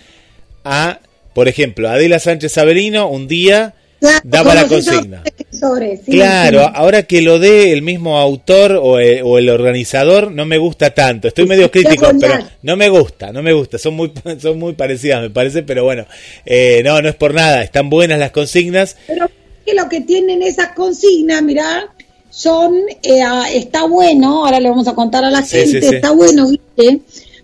[0.64, 1.00] a,
[1.34, 5.24] por ejemplo, Adela Sánchez Averino un día Claro, daba la consigna.
[5.50, 6.72] sí, Claro, sí.
[6.76, 10.94] ahora que lo dé el mismo autor o el, o el organizador, no me gusta
[10.94, 11.30] tanto.
[11.30, 13.78] Estoy medio crítico, pero no me gusta, no me gusta.
[13.78, 16.06] Son muy, son muy parecidas, me parece, pero bueno,
[16.46, 17.64] eh, no, no es por nada.
[17.64, 18.98] Están buenas las consignas.
[19.08, 19.32] Pero
[19.66, 21.93] que lo que tienen esas consignas, mirá,
[22.36, 23.22] son, eh,
[23.54, 25.96] está bueno, ahora le vamos a contar a la Sí, gente, sí, sí.
[25.96, 27.02] está bueno, ¿viste?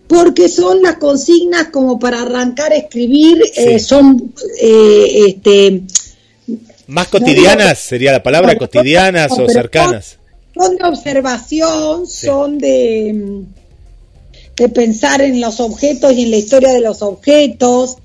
[0.07, 5.83] Porque son las consignas como para arrancar a escribir, eh, son, eh, este,
[6.87, 10.17] Más cotidianas sería la palabra, No, cotidianas no, o cercanas.
[10.55, 13.43] son de observación, son de,
[14.57, 17.97] de pensar en los objetos y en la historia de los objetos,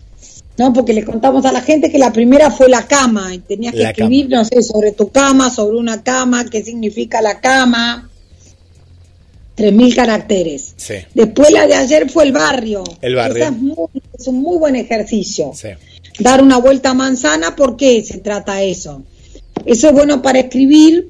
[0.57, 0.73] ¿no?
[0.73, 3.83] Porque le contamos a la gente que la primera fue la cama y tenías que
[3.83, 8.09] La escribir, no sé, sobre tu cama, sobre una cama, qué significa la cama.
[9.57, 10.75] 3.000 caracteres.
[10.77, 10.95] Sí.
[11.15, 12.83] Después la de ayer fue el barrio.
[13.01, 13.45] El barrio.
[13.45, 13.75] Es, muy-
[14.19, 15.69] es un muy buen ejercicio Sí.
[16.19, 19.03] dar una vuelta a manzana, ¿por qué se trata eso?
[19.65, 21.09] Eso es bueno para escribir,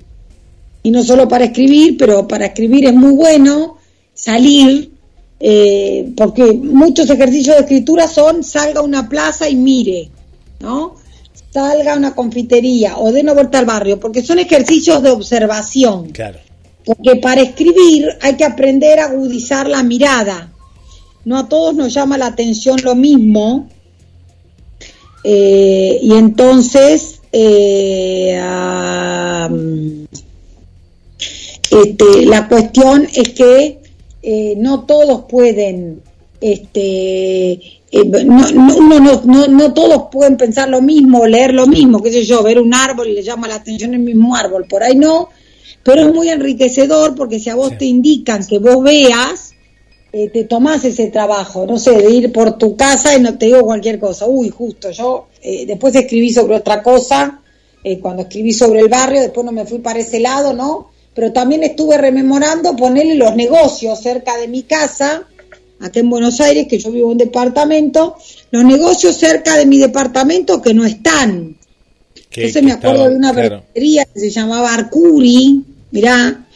[0.82, 3.78] y no solo para escribir, pero para escribir es muy bueno
[4.12, 4.90] salir,
[5.46, 10.08] eh, porque muchos ejercicios de escritura son salga a una plaza y mire,
[10.60, 10.94] ¿no?
[11.52, 16.08] Salga a una confitería o de una vuelta al barrio, porque son ejercicios de observación.
[16.12, 16.38] Claro.
[16.86, 20.50] Porque para escribir hay que aprender a agudizar la mirada.
[21.26, 23.68] No a todos nos llama la atención lo mismo.
[25.24, 28.40] Eh, y entonces, eh,
[31.70, 33.83] este, la cuestión es que
[34.26, 36.00] eh, no todos pueden,
[36.40, 42.02] este, eh, no, no, no, no, no todos pueden pensar lo mismo, leer lo mismo,
[42.02, 44.82] qué sé yo, ver un árbol y le llama la atención el mismo árbol, por
[44.82, 45.28] ahí no,
[45.82, 47.76] pero es muy enriquecedor porque si a vos Sí.
[47.80, 49.52] te indican que vos veas,
[50.12, 53.46] eh, te tomás ese trabajo, no sé, de ir por tu casa y no te
[53.46, 54.26] digo cualquier cosa.
[54.26, 57.40] Uy, justo, yo eh, después escribí sobre otra cosa,
[57.82, 60.93] eh, cuando escribí sobre el barrio, después no me fui para ese lado, ¿no?
[61.14, 65.26] Pero también estuve rememorando ponerle los negocios cerca de mi casa,
[65.80, 68.16] acá en Buenos Aires, que yo vivo en un departamento,
[68.50, 71.56] los negocios cerca de mi departamento que no están.
[72.30, 73.48] Que- Entonces que me acuerdo estaba- de una claro.
[73.64, 76.46] verdulería que se llamaba Arcuri, mirá,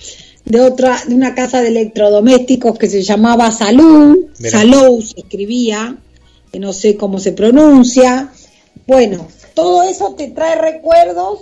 [0.44, 4.59] de otra, de una casa de electrodomésticos que se llamaba Salud, Mirá.
[4.61, 5.97] Salou se escribía,
[6.51, 8.33] que no sé cómo se pronuncia.
[8.87, 11.40] Bueno, todo eso te trae recuerdos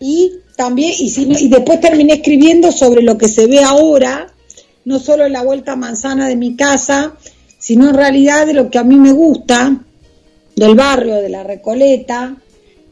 [0.00, 4.26] y también, y, si y después terminé escribiendo sobre lo que se ve ahora,
[4.84, 7.14] no solo en la vuelta manzana de mi casa,
[7.58, 9.78] sino en realidad de lo que a mí me gusta,
[10.56, 12.36] del barrio de la Recoleta,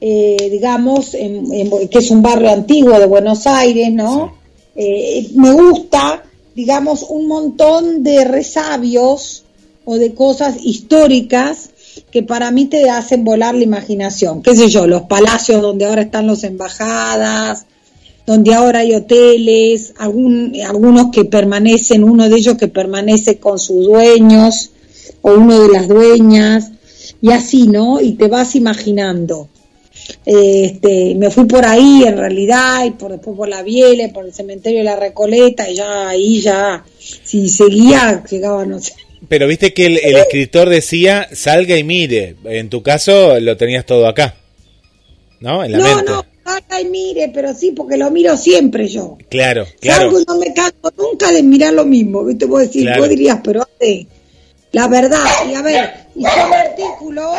[0.01, 4.37] eh, digamos, en- en- que es un barrio antiguo de Buenos Aires, ¿no?
[4.77, 6.23] Eh, me gusta,
[6.55, 9.44] digamos, un montón de resabios
[9.85, 11.71] o de cosas históricas
[12.11, 14.42] que para mí te hacen volar la imaginación.
[14.42, 14.87] ¿Qué sé yo?
[14.87, 17.66] Los palacios donde ahora están las embajadas,
[18.26, 23.87] donde ahora hay hoteles, algún, algunos que permanecen, uno de ellos que permanece con sus
[23.87, 24.70] dueños
[25.22, 26.72] o uno de las dueñas,
[27.20, 28.00] y así, ¿no?
[28.00, 29.48] Y te vas imaginando.
[30.24, 34.32] Este, me fui por ahí en realidad, y por después por la Viele, por el
[34.32, 38.92] cementerio de la Recoleta, y ya ahí ya, si seguía, llegaba, no sé.
[39.28, 42.37] Pero viste que el, el escritor decía, salga y mire.
[42.44, 44.35] En tu caso lo tenías todo acá.
[45.40, 45.64] ¿No?
[45.64, 46.11] En la No, mente.
[46.12, 49.16] no, salga y mire, pero sí, porque lo miro siempre yo.
[49.28, 50.02] Claro, claro.
[50.02, 52.44] Salgo y no me canso nunca de mirar lo mismo, ¿viste?
[52.46, 53.00] Vos decís, Claro.
[53.00, 54.07] vos dirías, pero hace
[54.72, 57.37] la verdad, y a ver, y son artículos,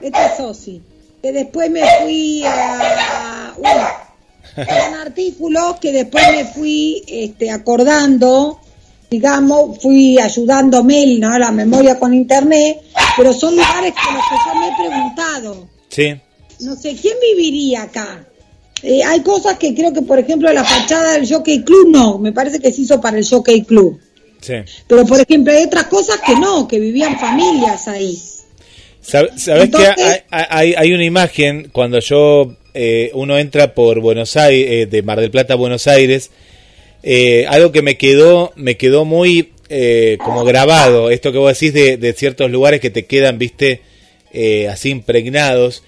[0.00, 0.80] este es Sosi,
[1.22, 8.58] que después me fui a, uy, son artículos que después me fui este, acordando,
[9.12, 11.38] digamos, fui ayudándome, ¿no?
[11.38, 12.78] La memoria con internet,
[13.16, 16.14] pero son lugares con los que yo me he preguntado Sí,
[16.60, 18.24] no sé, ¿quién viviría acá?
[18.82, 22.32] Eh, hay cosas que creo que, por ejemplo, la fachada del Jockey Club no, me
[22.32, 24.00] parece que se hizo para el Jockey Club.
[24.40, 24.54] sí.
[24.88, 28.18] Pero, por ejemplo, hay otras cosas que no, que vivían familias ahí.
[29.06, 34.36] Sab- ¿Sabes que hay, hay, hay una imagen cuando yo eh, uno entra por Buenos
[34.36, 36.30] Aires, eh, de Mar del Plata a Buenos Aires,
[37.02, 41.72] eh, algo que me quedó, me quedó muy eh, como grabado, esto que vos decís
[41.72, 43.80] de, de ciertos lugares que te quedan, viste,
[44.32, 45.82] eh, así impregnados.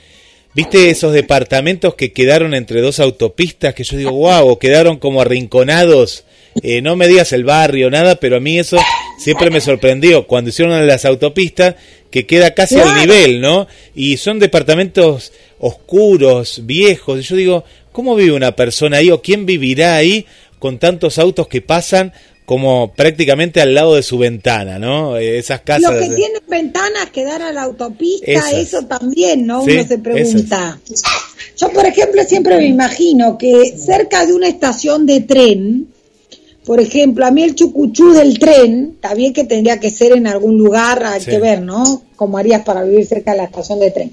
[0.54, 3.74] ¿Viste esos departamentos que quedaron entre dos autopistas?
[3.74, 6.24] Que yo digo, wow, quedaron como arrinconados.
[6.62, 8.78] Eh, no me digas el barrio, nada, pero a mí eso
[9.18, 10.28] siempre me sorprendió.
[10.28, 11.74] Cuando hicieron las autopistas,
[12.08, 13.66] que queda casi al nivel, ¿no?
[13.96, 17.18] Y son departamentos oscuros, viejos.
[17.18, 20.24] Y yo digo, ¿cómo vive una persona ahí o quién vivirá ahí
[20.58, 22.12] con tantos autos que pasan
[22.46, 25.16] como prácticamente al lado de su ventana, ¿no?
[25.16, 25.82] Eh, esas casas.
[25.94, 28.52] Los que de- tienen ventanas que dan a la autopista, Esas.
[28.52, 29.64] eso también, ¿no?
[29.64, 30.78] Sí, Uno se pregunta.
[31.56, 35.88] Yo, por ejemplo, siempre me imagino que cerca de una estación de tren,
[36.66, 40.26] por ejemplo, a mí el chucuchú del tren, está bien que tendría que ser en
[40.26, 41.30] algún lugar, hay Sí.
[41.30, 42.02] que ver, ¿no?
[42.16, 44.12] Cómo harías para vivir cerca de la estación de tren.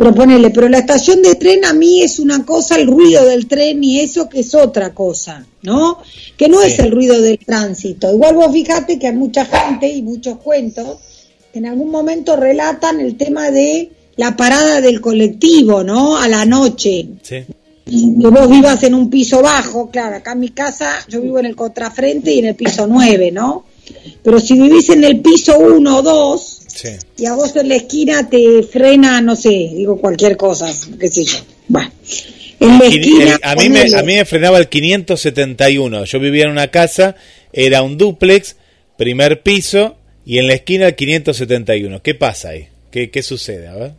[0.00, 3.46] Pero ponele, pero la estación de tren a mí es una cosa, el ruido del
[3.46, 5.98] tren y eso que es otra cosa, ¿no?
[6.38, 6.68] Que no Sí.
[6.68, 8.10] es el ruido del tránsito.
[8.10, 10.96] Igual vos fíjate que hay mucha gente y muchos cuentos
[11.52, 16.16] que en algún momento relatan el tema de la parada del colectivo, ¿no?
[16.16, 17.06] A la noche.
[17.20, 17.44] Sí.
[17.84, 21.44] Que vos vivas en un piso bajo, claro, acá en mi casa yo vivo en
[21.44, 23.66] el contrafrente y en el piso 9, ¿no?
[24.22, 26.88] Pero si vivís en el piso 1 o 2 Sí.
[27.18, 31.24] y a vos en la esquina te frena, no sé, digo cualquier cosa, qué sé
[31.24, 31.38] yo.
[31.68, 31.90] Bueno,
[32.60, 33.24] en la Quini- esquina...
[33.34, 36.04] el- a, mí me, a mí me frenaba el 571.
[36.04, 37.16] Yo vivía en una casa,
[37.52, 38.56] era un duplex,
[38.96, 42.02] primer piso, y en la esquina el 571.
[42.02, 42.68] ¿Qué pasa ahí?
[42.90, 43.68] ¿Qué, qué sucede?
[43.68, 43.92] A ver.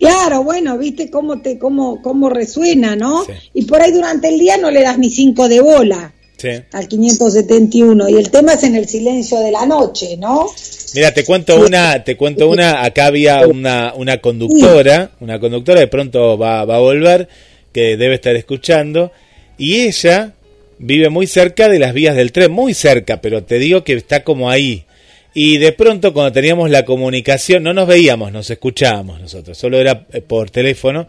[0.00, 3.24] Claro, bueno, viste cómo te cómo cómo resuena, ¿no?
[3.24, 3.32] Sí.
[3.54, 6.12] Y por ahí durante el día no le das ni cinco de bola
[6.44, 6.62] Sí.
[6.72, 10.46] al 571 y el tema es en el silencio de la noche, ¿no?
[10.94, 15.86] Mira, te cuento una, te cuento una, acá había una, una conductora, una conductora de
[15.86, 17.28] pronto va, va a volver,
[17.72, 19.10] que debe estar escuchando,
[19.56, 20.34] y ella
[20.78, 24.22] vive muy cerca de las vías del tren, muy cerca, pero te digo que está
[24.22, 24.84] como ahí.
[25.32, 30.06] Y de pronto cuando teníamos la comunicación, no nos veíamos, nos escuchábamos nosotros, solo era
[30.12, 31.08] eh, por teléfono,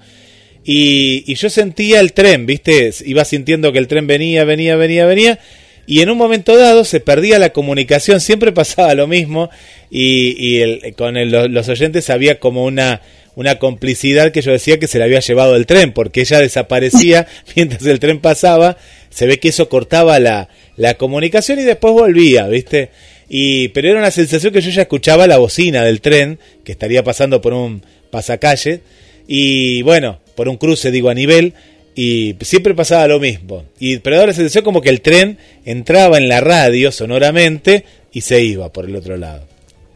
[0.65, 2.91] y, y yo sentía el tren, ¿viste?
[3.06, 5.39] Iba sintiendo que el tren venía, venía, venía, venía.
[5.88, 9.51] Y en un momento dado se perdía la comunicación, siempre pasaba lo mismo.
[9.91, 13.01] Y, y el- con el- los, oyentes había como una,
[13.36, 17.28] una complicidad que yo decía que se le había llevado el tren, porque ella desaparecía
[17.56, 18.78] mientras el tren pasaba.
[19.12, 22.89] Se ve que eso cortaba la, la comunicación y después volvía, ¿viste?
[23.30, 27.04] Y, pero era una sensación que yo ya escuchaba la bocina del tren, que estaría
[27.04, 28.82] pasando por un pasacalle.
[29.27, 31.53] Y bueno, por un cruce, digo, a nivel,
[31.95, 33.63] y siempre pasaba lo mismo.
[33.79, 38.21] Y, pero ahora la sensación como que el tren entraba en la radio sonoramente y
[38.21, 39.43] se iba por el otro lado.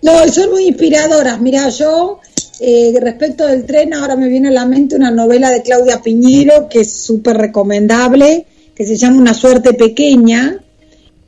[0.02, 1.42] No, son muy inspiradoras.
[1.42, 2.22] Mira, yo
[2.62, 6.70] eh, respecto del tren, ahora me viene a la mente una novela de Claudia Piñero
[6.70, 10.58] que es súper recomendable, que se llama Una suerte pequeña,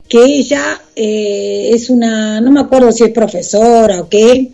[0.08, 4.50] que ella eh, es una, no me acuerdo si es profesora o qué,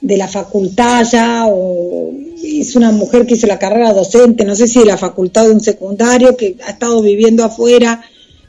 [0.00, 4.66] de la facultad ya, o es una mujer que hizo la carrera docente, no sé
[4.66, 8.02] si de la facultad de un secundario, que ha estado viviendo afuera,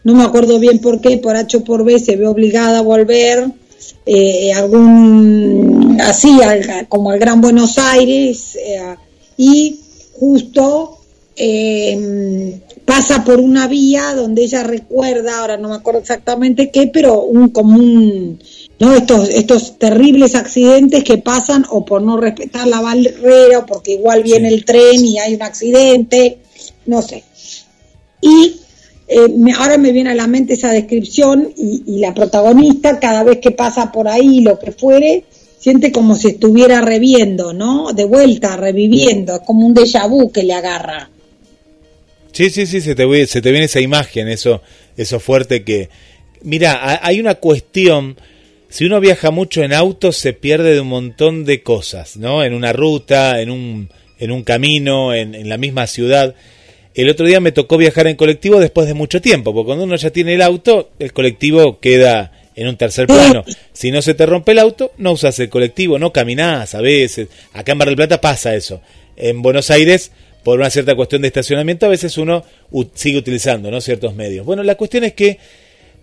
[0.04, 2.82] no me acuerdo bien por qué, por H o por B se ve obligada a
[2.82, 3.52] volver,
[4.06, 6.38] eh, algún, así,
[6.90, 8.96] como al Gran Buenos Aires, eh,
[9.38, 9.80] y
[10.14, 11.00] justo
[11.36, 17.22] eh, pasa por una vía donde ella recuerda, ahora no me acuerdo exactamente qué, pero
[17.22, 18.40] un común,
[18.80, 18.96] ¿no?
[18.96, 24.24] Estos, estos terribles accidentes que pasan o por no respetar la barrera o porque igual
[24.24, 26.40] viene el tren y hay un accidente,
[26.86, 27.24] no sé.
[28.22, 28.56] Y
[29.08, 33.40] eh, ahora me viene a la mente esa descripción y, y, la protagonista cada vez
[33.40, 35.26] que pasa por ahí, lo que fuere,
[35.64, 37.94] siente como si estuviera reviendo, ¿no?
[37.94, 41.10] De vuelta, reviviendo, es como un déjà vu que le agarra.
[42.34, 44.62] Sí, sí, sí, se te, se te viene esa imagen, eso,
[44.98, 45.90] eso fuerte que...
[46.42, 48.18] Mira, hay una cuestión,
[48.74, 52.44] si uno viaja mucho en auto se pierde de un montón de cosas, ¿no?
[52.44, 56.34] En una ruta, en un, en un camino, en, en la misma ciudad.
[56.96, 59.96] El otro día me tocó viajar en colectivo después de mucho tiempo, porque cuando uno
[59.96, 63.46] ya tiene el auto, el colectivo queda en un tercer plano.
[63.74, 67.28] Si no se te rompe el auto, no usas el colectivo, no caminás a veces.
[67.54, 68.82] Acá en Mar del Plata pasa eso.
[69.16, 70.12] En Buenos Aires
[70.44, 72.44] por una cierta cuestión de estacionamiento, a veces uno
[72.96, 73.80] sigue utilizando ¿no?
[73.82, 74.46] ciertos medios.
[74.46, 75.38] Bueno, la cuestión es que,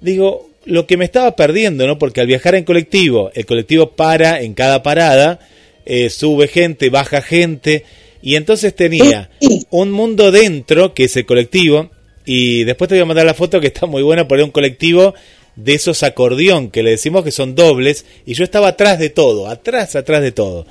[0.01, 1.99] digo, lo que me estaba perdiendo, ¿no?
[1.99, 5.41] Porque al viajar en colectivo, el colectivo para en cada parada,
[5.87, 7.85] eh, sube gente, baja gente,
[8.23, 9.31] y entonces tenía
[9.71, 11.91] un mundo dentro, que es el colectivo,
[12.25, 15.15] y después te voy a mandar la foto que está muy buena, porque un colectivo
[15.57, 19.49] de esos acordeón que le decimos que son dobles, y yo estaba atrás de todo,
[19.49, 20.67] atrás, atrás de todo.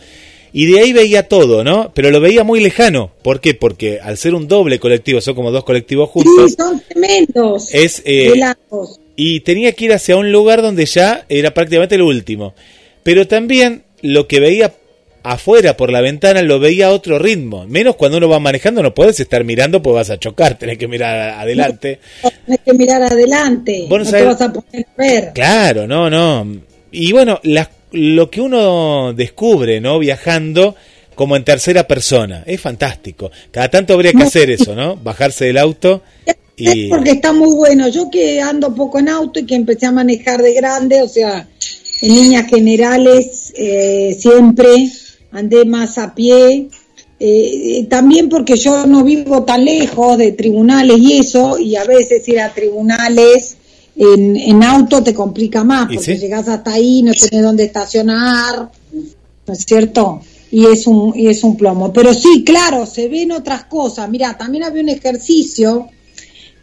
[0.52, 1.92] Y de ahí veía todo, ¿no?
[1.94, 3.12] Pero lo veía muy lejano.
[3.22, 3.54] ¿Por qué?
[3.54, 6.50] Porque al ser un doble colectivo, son como dos colectivos juntos.
[6.50, 7.72] Sí, son tremendos.
[7.72, 8.34] Es, eh,
[9.22, 12.54] y tenía que ir hacia un lugar donde ya era prácticamente el último.
[13.04, 14.72] Pero también lo que veía
[15.24, 17.68] afuera por la ventana lo veía a otro ritmo.
[17.68, 20.88] Menos cuando uno va manejando, no puedes estar mirando, pues vas a chocar, tenés que
[20.88, 22.00] mirar adelante.
[22.24, 23.88] No, tenés que mirar adelante.
[23.90, 25.32] no te vas a poder ver.
[25.34, 26.48] Claro, no, no.
[26.90, 27.42] Y bueno,
[27.92, 30.00] lo que uno descubre, ¿no?
[30.00, 30.78] Viajando
[31.16, 32.46] como en tercera persona.
[32.46, 33.32] Es fantástico.
[33.52, 34.96] Cada tanto habría que hacer eso, ¿no?
[34.96, 36.04] Bajarse del auto.
[36.60, 36.86] Y...
[36.86, 37.88] Es porque está muy bueno.
[37.88, 41.48] Yo que ando poco en auto y que empecé a manejar de grande, o sea,
[42.02, 44.92] en líneas generales, eh, siempre
[45.32, 46.70] andé más a pie.
[47.22, 52.26] Eh, también porque yo no vivo tan lejos de tribunales y eso, y a veces
[52.30, 53.58] ir a tribunales
[53.98, 58.72] en, en auto te complica más, porque llegas hasta ahí, no tienes dónde estacionar,
[59.46, 60.22] ¿no es cierto?
[60.52, 61.92] Y es un, y es un plomo.
[61.92, 64.10] Pero sí, claro, se ven otras cosas.
[64.10, 65.90] Mira, también había un ejercicio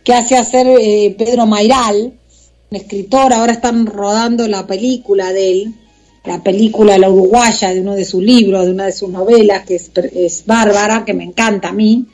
[0.06, 2.12] que hace hacer eh, Pedro Mairal,
[2.70, 5.74] un escritor, ahora están rodando la película de él,
[6.24, 9.74] la película La Uruguaya, de uno de sus libros, de una de sus novelas, que
[9.74, 12.06] es, bárbara, que me encanta a mí.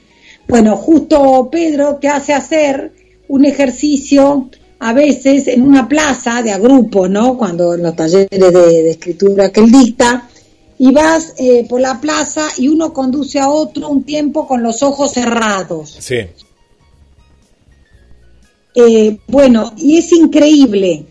[0.49, 2.93] Bueno, justo Pedro te hace hacer
[3.29, 7.37] un ejercicio a veces en una plaza de agrupo, ¿no?
[7.37, 10.31] Cuando en los talleres de, escritura que él dicta,
[10.79, 14.83] y vas eh, por la plaza y uno conduce a otro un tiempo con los
[14.83, 15.95] ojos cerrados.
[16.01, 16.21] Sí.
[18.75, 21.05] Eh, bueno, y es increíble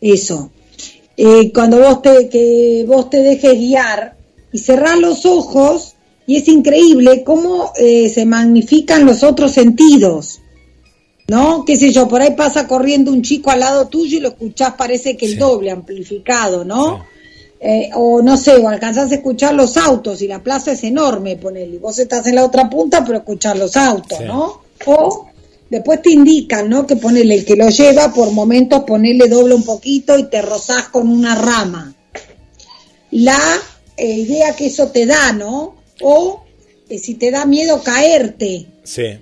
[0.00, 0.50] eso.
[1.16, 4.16] Eh, cuando vos te, que vos te dejes guiar
[4.52, 5.94] y cerrar los ojos,
[6.26, 10.40] y es increíble cómo se magnifican los otros sentidos.
[11.28, 11.64] ¿no?
[11.64, 14.74] Qué sé yo, por ahí pasa corriendo un chico al lado tuyo y lo escuchás,
[14.74, 17.04] parece que el doble amplificado, ¿no?
[17.58, 21.36] Eh, o no sé, o alcanzás a escuchar los autos y la plaza es enorme,
[21.36, 24.60] ponele, vos estás en la otra punta, pero escuchar los autos, ¿no?
[24.84, 25.26] O
[25.70, 26.86] después te indican, ¿no?
[26.86, 30.88] Que ponele el que lo lleva, por momentos ponele doble un poquito y te rozás
[30.88, 31.94] con una rama.
[33.10, 33.38] La
[33.96, 35.76] eh, idea que eso te da, ¿no?
[36.02, 36.44] O
[36.88, 38.66] eh, si te da miedo caerte.
[38.84, 39.20] Sí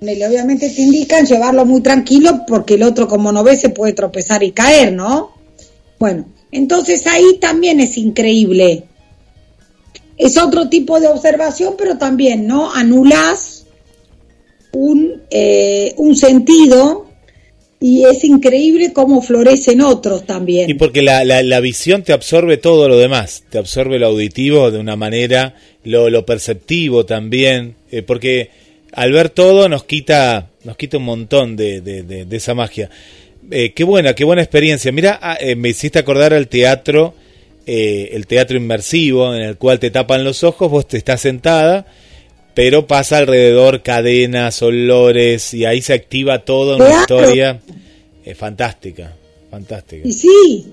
[0.00, 4.42] obviamente te indican llevarlo muy tranquilo porque el otro como no ve se puede tropezar
[4.42, 5.32] y caer, ¿no?
[5.98, 8.84] Bueno, entonces ahí también es increíble.
[10.16, 12.72] Es otro tipo de observación, pero también, ¿no?
[12.72, 13.59] Anulas
[14.72, 17.06] un, eh, un sentido
[17.80, 20.68] y es increíble cómo florecen otros también.
[20.68, 24.78] Y porque la, la, visión te absorbe todo lo demás, te absorbe lo auditivo de
[24.78, 25.54] una manera,
[25.84, 28.50] lo, lo perceptivo también, eh, porque
[28.92, 32.90] al ver todo nos quita, nos quita un montón de, de, esa magia.
[33.50, 34.92] Eh, qué buena, qué buena experiencia.
[34.92, 37.14] Mira, ah, me hiciste acordar al teatro
[37.66, 41.86] el teatro inmersivo en el cual te tapan los ojos, vos te estás sentada,
[42.54, 47.00] pero pasa alrededor cadenas, olores y ahí se activa todo en una Claro.
[47.02, 47.60] historia
[48.24, 49.14] eh, fantástica,
[49.50, 50.06] fantástica.
[50.06, 50.66] Y sí,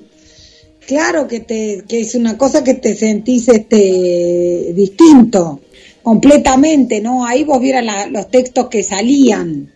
[0.86, 5.62] claro que, te, que es una cosa que te sentís este, distinto,
[6.04, 7.26] completamente, ¿no?
[7.26, 9.72] Ahí vos vieras la- los textos que salían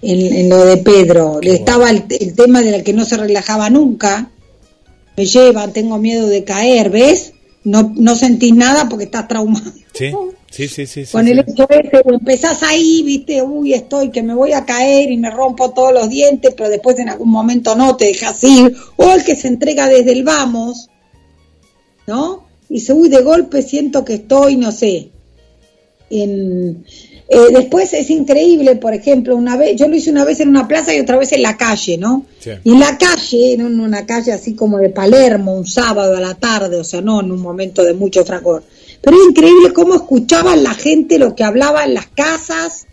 [0.00, 1.38] en, en lo de Pedro.
[1.40, 4.30] Qué Le estaba el, el tema del que no se relajaba nunca.
[5.16, 7.32] Me llevan, tengo miedo de caer, ¿ves?
[7.64, 9.72] No, no sentís nada porque estás traumado.
[9.92, 10.10] Sí,
[10.52, 11.04] sí, sí, sí.
[11.06, 11.44] sí, Con el sí.
[11.50, 15.30] hecho ese, o empezás ahí, viste, uy, estoy, que me voy a caer y me
[15.30, 19.24] rompo todos los dientes, pero después en algún momento no, te dejas ir, o el
[19.24, 20.88] que se entrega desde el vamos,
[22.06, 22.46] ¿no?
[22.68, 25.10] Y dice, uy, de golpe siento que estoy, no sé,
[26.10, 26.84] en...
[27.28, 30.68] eh, después es increíble, por ejemplo, una vez, yo lo hice una vez en una
[30.68, 32.26] plaza y otra vez en la calle, ¿no?
[32.38, 32.50] Sí.
[32.64, 36.20] Y en la calle, en un- una calle así como de Palermo, un sábado a
[36.20, 38.62] la tarde, o sea, no en un momento de mucho fragor.
[39.02, 42.86] Pero es increíble cómo escuchaban la gente lo que hablaba en las casas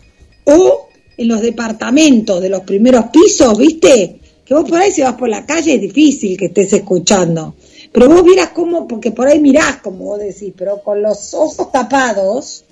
[0.45, 0.87] o
[1.17, 4.19] en los departamentos de los primeros pisos, ¿viste?
[4.45, 7.53] Que vos por ahí si vas por la calle es difícil que estés escuchando.
[7.91, 11.71] Pero vos vieras cómo, porque por ahí mirás, como vos decís, pero con los ojos
[11.71, 12.63] tapados,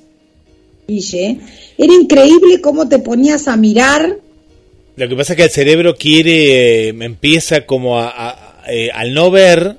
[0.88, 1.40] Guille,
[1.78, 4.18] era increíble cómo te ponías a mirar
[4.96, 9.14] Lo que pasa es que el cerebro quiere, eh, empieza como a, a- eh, al
[9.14, 9.78] no ver,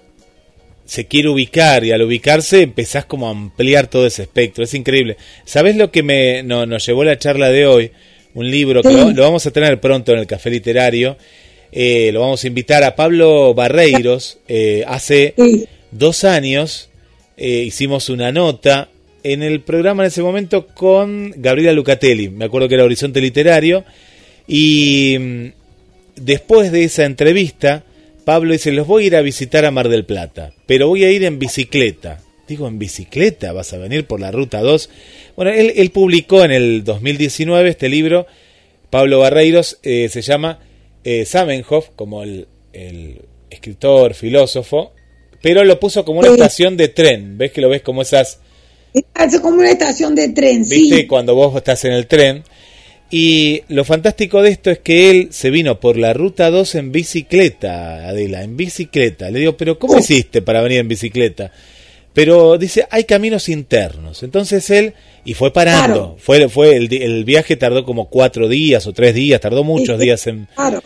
[0.89, 4.65] se quiere ubicar y al ubicarse empezás como a ampliar todo ese espectro.
[4.65, 5.19] Es increíble.
[5.45, 7.91] ¿Sabés lo que me, no- nos llevó la charla de hoy?
[8.35, 8.95] Un libro que Sí.
[8.97, 11.19] lo, lo vamos a tener pronto en el Café Literario.
[11.73, 14.39] Eh, lo vamos a invitar a Pablo Barreiros.
[14.49, 15.67] Eh, hace Sí.
[15.91, 16.89] dos años
[17.37, 18.89] eh, hicimos una nota
[19.23, 22.31] en el programa en ese momento con Gabriela Lucatelli.
[22.31, 23.85] Me acuerdo que era Horizonte Literario.
[24.47, 25.47] Y mm,
[26.17, 27.85] después de esa entrevista,
[28.29, 31.11] Pablo dice, los voy a ir a visitar a Mar del Plata, pero voy a
[31.11, 32.21] ir en bicicleta.
[32.47, 33.55] Digo, ¿en bicicleta?
[33.55, 34.91] ¿Vas a venir por la Ruta 2?
[35.35, 38.27] Bueno, él, él publicó en el 2019 este libro,
[38.91, 40.59] Pablo Barreiros, eh, se llama
[41.05, 44.93] eh, Zamenhof, como el, el escritor, filósofo,
[45.41, 46.35] pero lo puso como una Sí.
[46.35, 47.39] estación de tren.
[47.39, 48.41] ¿Ves que lo ves como esas
[48.93, 50.97] Es como una estación de tren, ¿Viste?
[50.97, 51.07] sí.
[51.07, 52.45] Cuando vos estás en el tren.
[53.11, 56.93] Y lo fantástico de esto es que él se vino por la ruta 2 en
[56.93, 59.31] bicicleta, Adela, en bicicleta.
[59.31, 61.51] Le digo, pero ¿cómo hiciste para venir en bicicleta?
[62.13, 64.23] Pero dice, hay caminos internos.
[64.23, 64.93] Entonces él,
[65.25, 65.85] y fue parando.
[65.95, 66.17] Claro.
[66.19, 70.27] Fue, fue el, el viaje tardó como cuatro días o tres días, tardó muchos días
[70.27, 70.83] en, Claro.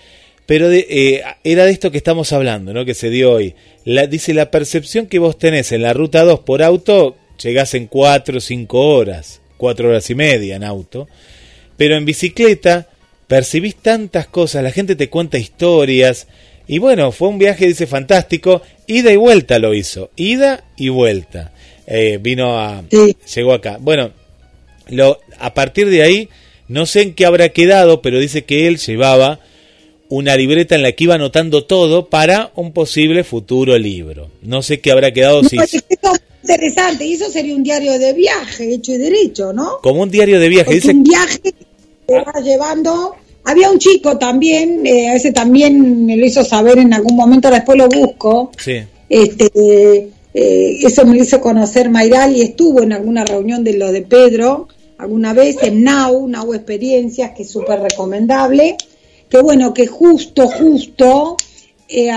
[0.47, 2.85] pero de- eh, era de esto que estamos hablando, ¿no?
[2.85, 3.55] Que se dio hoy.
[3.85, 7.87] La, dice, la percepción que vos tenés en la ruta 2 por auto, llegás en
[7.89, 11.09] 4 o 5 horas, 4 horas y media en auto.
[11.83, 12.87] Pero en bicicleta
[13.27, 16.29] percibís tantas cosas, la gente te cuenta historias.
[16.69, 18.63] Y bueno, fue un viaje, dice, fantástico.
[18.87, 20.11] Ida y vuelta lo hizo.
[20.15, 21.51] Ida y vuelta.
[21.89, 22.85] Eh, vino a...
[22.89, 23.17] Sí.
[23.35, 23.79] Llegó acá.
[23.81, 24.13] Bueno,
[24.91, 26.29] lo, a partir de ahí,
[26.69, 29.41] no sé en qué habrá quedado, pero dice que él llevaba
[30.09, 34.31] una libreta en la que iba anotando todo para un posible futuro libro.
[34.41, 35.85] No sé qué habrá quedado No, si eso es
[36.45, 39.79] interesante, y eso sería un diario de viaje, hecho y derecho, ¿no?
[39.83, 40.67] como un diario de viaje.
[40.67, 41.41] Porque Dice un viaje
[42.43, 43.15] llevando.
[43.45, 47.77] Había un chico también, eh, ese también me lo hizo saber en algún momento, después
[47.77, 48.53] lo busco.
[48.57, 48.77] sí,
[49.09, 53.91] Este, eh, eso me lo hizo conocer Mayral y estuvo en alguna reunión de lo
[53.93, 58.77] de Pedro, alguna vez en Now, Now Experiencias, que es súper recomendable.
[59.29, 61.37] Que bueno, que justo, justo,
[61.89, 62.11] eh,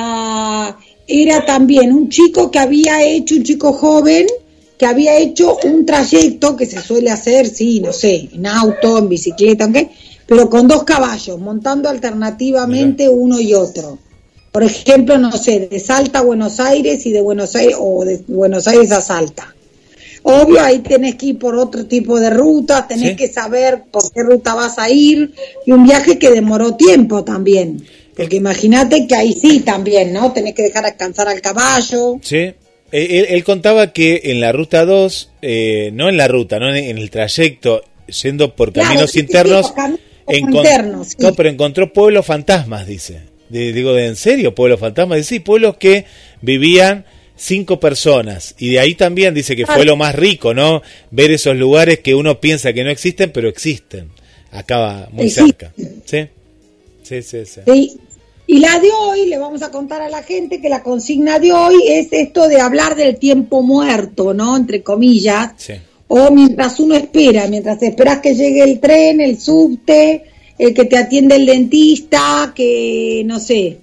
[1.07, 4.27] era también un chico que había hecho, un chico joven,
[4.78, 9.09] que había hecho un trayecto que se suele hacer, sí, no sé, en auto, en
[9.09, 9.89] bicicleta, aunque,
[10.26, 13.97] pero con dos caballos, montando alternativamente uno y otro.
[14.51, 18.23] Por ejemplo, no sé, de Salta a Buenos Aires y de Buenos Aires o de
[18.28, 19.53] Buenos Aires a Salta.
[20.23, 23.15] Obvio, ahí tenés que ir por otro tipo de ruta, tenés Sí.
[23.15, 25.34] que saber por qué ruta vas a ir
[25.65, 27.86] y un viaje que demoró tiempo también.
[28.15, 30.32] Porque imagínate que ahí sí también, ¿no?
[30.32, 32.17] Tenés que dejar descansar al caballo.
[32.21, 32.53] sí.
[32.95, 36.83] Él, él contaba que en la ruta 2, eh, no en la ruta, no en,
[36.85, 37.83] en el trayecto,
[38.23, 39.99] yendo por caminos internos, caminos
[41.09, 41.15] sí.
[41.19, 43.21] no, pero encontró pueblos fantasmas, dice.
[43.49, 45.17] De- digo, ¿de en serio pueblos fantasmas?
[45.17, 46.05] Dice, sí, pueblos que
[46.41, 48.55] vivían cinco personas.
[48.57, 50.81] Y de ahí también dice que fue lo más rico, ¿no?
[51.11, 54.09] Ver esos lugares que uno piensa que no existen, pero existen.
[54.51, 55.73] Acá muy cerca.
[56.05, 56.27] ¿Sí?
[57.03, 57.61] Sí, sí, sí.
[57.65, 57.97] ¿sí?
[58.47, 61.51] Y la de hoy, le vamos a contar a la gente que la consigna de
[61.51, 64.55] hoy es esto de hablar del tiempo muerto, ¿no?
[64.55, 65.53] Entre comillas.
[65.57, 65.73] Sí.
[66.07, 70.23] O mientras uno espera, mientras esperas que llegue el tren, el subte,
[70.59, 73.79] el que te atiende el dentista, que no sé.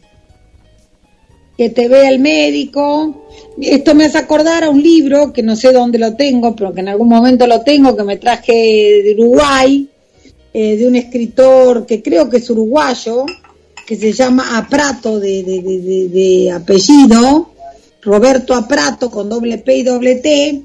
[1.57, 3.27] que te vea el médico.
[3.61, 6.81] Esto me hace acordar a un libro que no sé dónde lo tengo, pero que
[6.81, 9.89] en algún momento lo tengo, que me traje de Uruguay,
[10.55, 13.27] eh, de un escritor que creo que es uruguayo,
[13.87, 17.53] que se llama Aprato de, de, de, de apellido,
[18.03, 20.63] Roberto Aprato con doble P y doble T,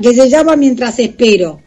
[0.00, 1.60] que se llama Mientras espero.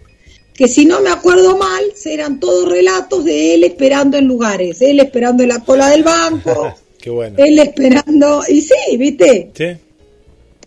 [0.54, 5.00] Que si no me acuerdo mal, eran todos relatos de él esperando en lugares, él
[5.00, 7.36] esperando en la cola del banco, Qué bueno.
[7.38, 9.64] él esperando, y sí, viste, Sí.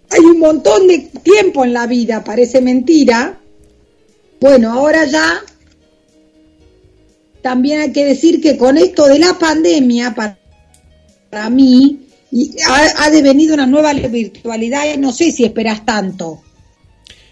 [0.08, 3.38] hay un montón de tiempo en la vida, parece mentira.
[4.40, 5.42] Bueno, ahora ya
[7.42, 10.38] también hay que decir que con esto de la pandemia, para,
[11.30, 11.98] para mí,
[12.68, 16.40] ha, ha devenido una nueva virtualidad y no sé si esperas tanto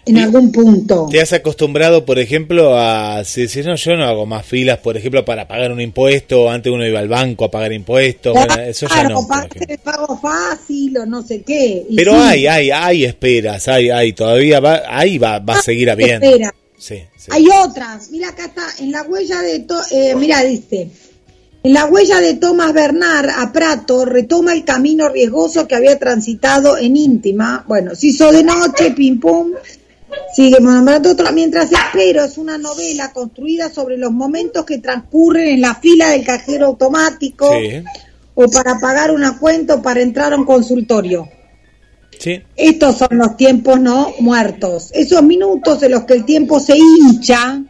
[0.05, 1.07] en Y- algún punto.
[1.11, 4.97] ¿Te has acostumbrado, por ejemplo, a si decís, no, yo no hago más filas, por
[4.97, 6.49] ejemplo, para pagar un impuesto?
[6.49, 8.33] Antes uno iba al banco a pagar impuestos.
[8.33, 9.45] Bueno, eso ya Claro, no.
[9.67, 11.85] el pago fácil o no sé qué.
[11.89, 15.61] Y Pero sí, hay, hay, hay esperas, hay, hay, todavía va, ahí va, va a
[15.61, 16.25] seguir habiendo.
[16.25, 16.53] espera.
[16.81, 17.29] Sí, sí.
[17.29, 18.09] Hay otras.
[18.09, 19.59] Mira, acá está, en la huella de.
[19.59, 20.89] To- eh, mira, dice.
[21.63, 26.75] En la huella de Tomás Bernard a Prato retoma el camino riesgoso que había transitado
[26.75, 27.63] en íntima.
[27.67, 29.51] Bueno, se hizo de noche, pim pum.
[30.35, 31.31] Sigue nombrando otra.
[31.31, 36.25] Mientras espero, es una novela construida sobre los momentos que transcurren en la fila del
[36.25, 37.83] cajero automático Sí,
[38.33, 41.29] o para pagar una cuenta o para entrar a un consultorio.
[42.21, 42.41] Sí.
[42.55, 44.91] Estos son los tiempos no muertos.
[44.93, 47.63] Esos minutos en los que el tiempo se hincha.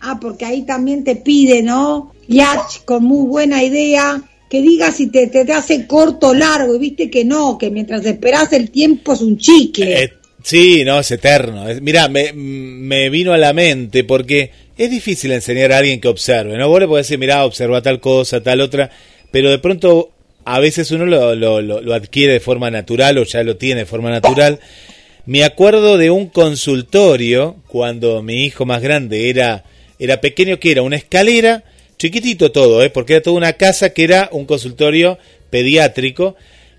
[0.00, 2.12] Ah, porque ahí también te pide, ¿no?
[2.28, 6.74] Yach, con muy buena idea, que diga si te, te, te hace corto o largo.
[6.74, 10.04] Y viste que no, que mientras esperas el tiempo es un chicle.
[10.04, 10.12] Eh,
[10.42, 11.64] sí, no, es eterno.
[11.80, 16.56] Mirá, me, me vino a la mente porque es difícil enseñar a alguien que observe,
[16.56, 16.68] ¿no?
[16.68, 18.90] Vos le podés decir, mirá, observa tal cosa, tal otra,
[19.32, 20.12] pero de pronto
[20.54, 23.80] a veces uno lo, lo, lo, lo adquiere de forma natural o ya lo tiene
[23.80, 24.58] de forma natural.
[25.26, 29.64] Me acuerdo de un consultorio cuando mi hijo más grande era,
[29.98, 31.64] era pequeño, que era una escalera,
[31.98, 32.90] chiquitito todo, ¿eh?
[32.90, 35.18] porque era toda una casa que era un consultorio
[35.50, 36.36] pediátrico.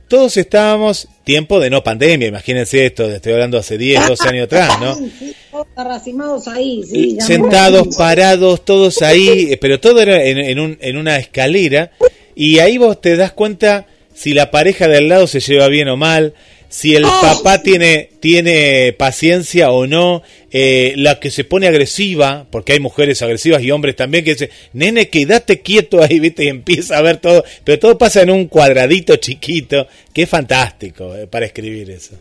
[0.08, 4.80] Todos estábamos, tiempo de no pandemia, imagínense esto, estoy hablando hace 10, 12 años atrás,
[4.82, 4.96] ¿no?
[5.20, 10.60] Sí, todos arracimados ahí, sí, sentados, parados, todos ahí, eh, pero todo era en, en
[10.60, 11.92] un- en una escalera
[12.40, 13.86] y ahí vos te das cuenta
[14.16, 16.34] si la pareja de al lado se lleva bien o mal,
[16.70, 17.20] si el Oh.
[17.22, 23.22] papá tiene, tiene paciencia o no, eh, la que se pone agresiva, porque hay mujeres
[23.22, 27.18] agresivas y hombres también que dicen, nene, quédate quieto ahí, viste, y empieza a ver
[27.18, 32.16] todo, pero todo pasa en un cuadradito chiquito, que es fantástico eh, para escribir eso.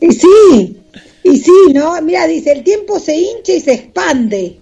[0.00, 0.76] Y sí,
[1.24, 2.00] y sí, ¿no?
[2.00, 4.56] Mira, dice, el tiempo se hincha y se expande,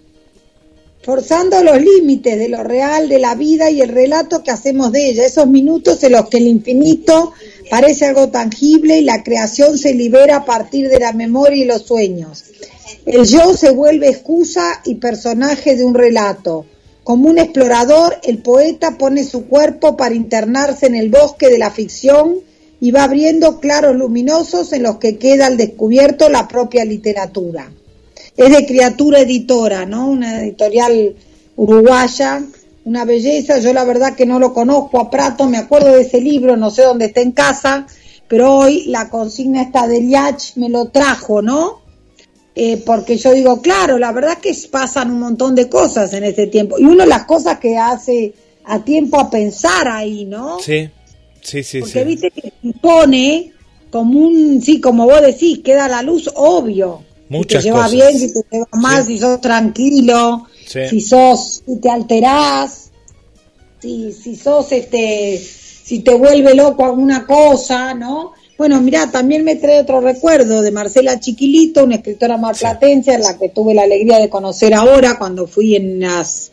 [1.04, 5.10] forzando los límites de lo real de la vida y el relato que hacemos de
[5.10, 7.32] ella, esos minutos en los que el infinito
[7.70, 11.82] parece algo tangible y la creación se libera a partir de la memoria y los
[11.82, 12.44] sueños.
[13.04, 16.64] El yo se vuelve excusa y personaje de un relato.
[17.02, 21.70] Como un explorador, el poeta pone su cuerpo para internarse en el bosque de la
[21.70, 22.36] ficción
[22.80, 27.70] y va abriendo claros luminosos en los que queda al descubierto la propia literatura.
[28.36, 30.08] Es de criatura editora, ¿no?
[30.08, 31.14] Una editorial
[31.56, 32.42] uruguaya,
[32.84, 33.58] una belleza.
[33.58, 36.70] Yo la verdad que no lo conozco a Prato, me acuerdo de ese libro, no
[36.70, 37.86] sé dónde está en casa,
[38.28, 41.82] pero hoy la consigna esta del Yach me lo trajo, ¿no?
[42.56, 46.46] Eh, porque yo digo, claro, la verdad que pasan un montón de cosas en ese
[46.46, 46.78] tiempo.
[46.78, 48.32] Y una de las cosas que hace
[48.64, 50.60] a tiempo a pensar ahí, ¿no?
[50.60, 50.88] Sí,
[51.40, 52.04] sí, sí, Porque sí.
[52.04, 53.52] viste que te pone
[53.90, 57.02] como un, sí, como vos decís, queda la luz obvio.
[57.36, 57.92] Muchas si te lleva cosas.
[57.92, 59.12] bien, si te lleva mal, Sí.
[59.12, 60.80] si sos tranquilo, Sí.
[60.88, 62.90] si sos, si te alterás,
[63.80, 68.32] si, si sos, este, si te vuelve loco alguna cosa, ¿no?
[68.56, 73.36] Bueno, mira, también me trae otro recuerdo de Marcela Chiquilito, una escritora marplatense, a la
[73.36, 76.52] que tuve la alegría de conocer ahora cuando fui en las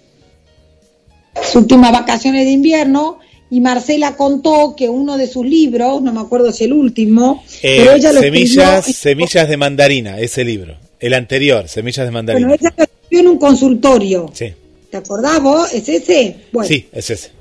[1.56, 3.20] últimas vacaciones de invierno
[3.52, 7.76] y Marcela contó que uno de sus libros, no me acuerdo si el último, Eh,
[7.80, 10.78] pero ella lo semillas, escribió, semillas de mandarina, ese libro.
[11.00, 12.48] El anterior, Semillas de mandarina.
[12.48, 14.30] bueno, ella lo escribió en un consultorio.
[14.34, 14.54] Sí,
[14.90, 15.74] ¿Te acordás vos?
[15.74, 16.36] ¿Es ese?
[16.52, 17.32] Bueno, sí, es ese.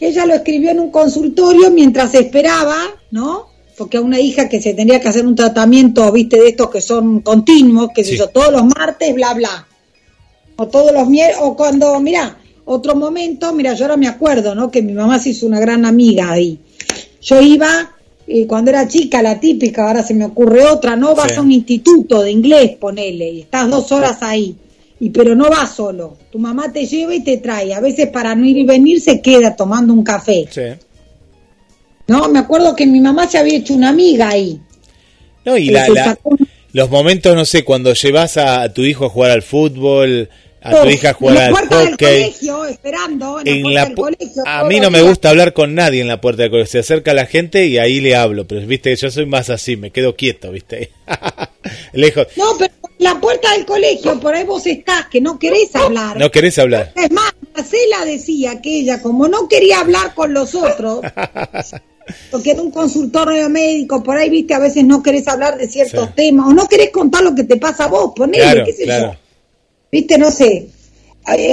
[0.00, 2.76] ella lo escribió en un consultorio mientras esperaba,
[3.10, 3.46] ¿no?
[3.76, 6.80] Porque a una hija que se tendría que hacer un tratamiento, viste, de estos que
[6.80, 8.16] son continuos, que Sí.
[8.16, 9.66] yo, todos los martes, bla, bla.
[10.56, 14.70] O todos los miércoles, o cuando, mira, otro momento, mira, yo ahora me acuerdo, ¿no?
[14.70, 16.58] Que mi mamá se hizo una gran amiga ahí.
[17.22, 17.90] Yo iba,
[18.26, 21.36] eh, cuando era chica, la típica, ahora se me ocurre otra, no vas Sí.
[21.38, 24.54] a un instituto de inglés, ponele, y estás dos horas ahí.
[25.00, 28.34] Y pero no vas solo, tu mamá te lleva y te trae, a veces para
[28.34, 30.46] no ir y venir se queda tomando un café.
[30.50, 30.62] Sí.
[32.08, 34.60] No, me acuerdo que mi mamá se había hecho una amiga ahí.
[35.44, 36.36] No, y la, sacó
[36.72, 40.28] los momentos, no sé, cuando llevas a, a tu hijo a jugar al fútbol,
[40.60, 43.62] a tu hija a en jugar la al puerta del colegio, esperando, en la En
[43.62, 44.42] puerta la del colegio.
[44.46, 46.70] a mí no me gusta hablar con nadie en la puerta del colegio.
[46.72, 48.46] Se acerca la gente y ahí le hablo.
[48.46, 50.90] Pero viste, yo soy más así, me quedo quieto, viste.
[51.92, 52.26] Lejos.
[52.36, 56.16] No, pero en la puerta del colegio, por ahí vos estás, que no querés hablar.
[56.18, 56.92] No querés hablar.
[56.96, 61.00] Es más, Marcela decía que ella, como no quería hablar con los otros,
[62.30, 66.06] porque era un consultorio médico, por ahí, viste, a veces no querés hablar de ciertos
[66.08, 66.12] Sí.
[66.16, 68.84] temas, o no querés contar lo que te pasa a vos, ponele, Claro, qué sé
[68.84, 69.12] claro.
[69.12, 69.18] yo.
[69.90, 70.68] Viste, no sé.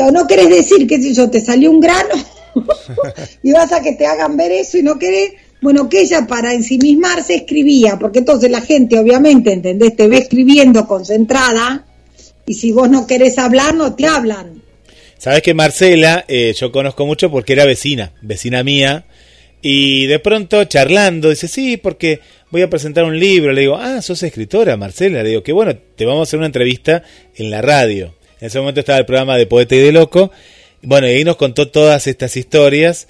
[0.04, 2.16] O no querés decir, qué sé yo, te salió un grano
[3.44, 5.34] y vas a que te hagan ver eso y no querés.
[5.62, 9.96] Bueno, que ella para ensimismarse escribía, porque entonces la gente, obviamente, ¿entendés?
[9.96, 11.86] Te ve escribiendo concentrada
[12.46, 14.62] y si vos no querés hablar, no te hablan.
[15.18, 19.06] Sabes que Marcela, eh, yo conozco mucho porque era vecina, vecina mía.
[19.62, 22.20] Y de pronto charlando, dice, sí, porque
[22.52, 23.52] voy a presentar un libro.
[23.52, 25.24] Le digo, ah, sos escritora, Marcela.
[25.24, 27.02] Le digo, que bueno, te vamos a hacer una entrevista
[27.36, 28.14] en la radio.
[28.46, 30.30] En ese momento estaba el programa de Poeta y de Loco.
[30.84, 33.08] Bueno, y ahí nos contó todas estas historias.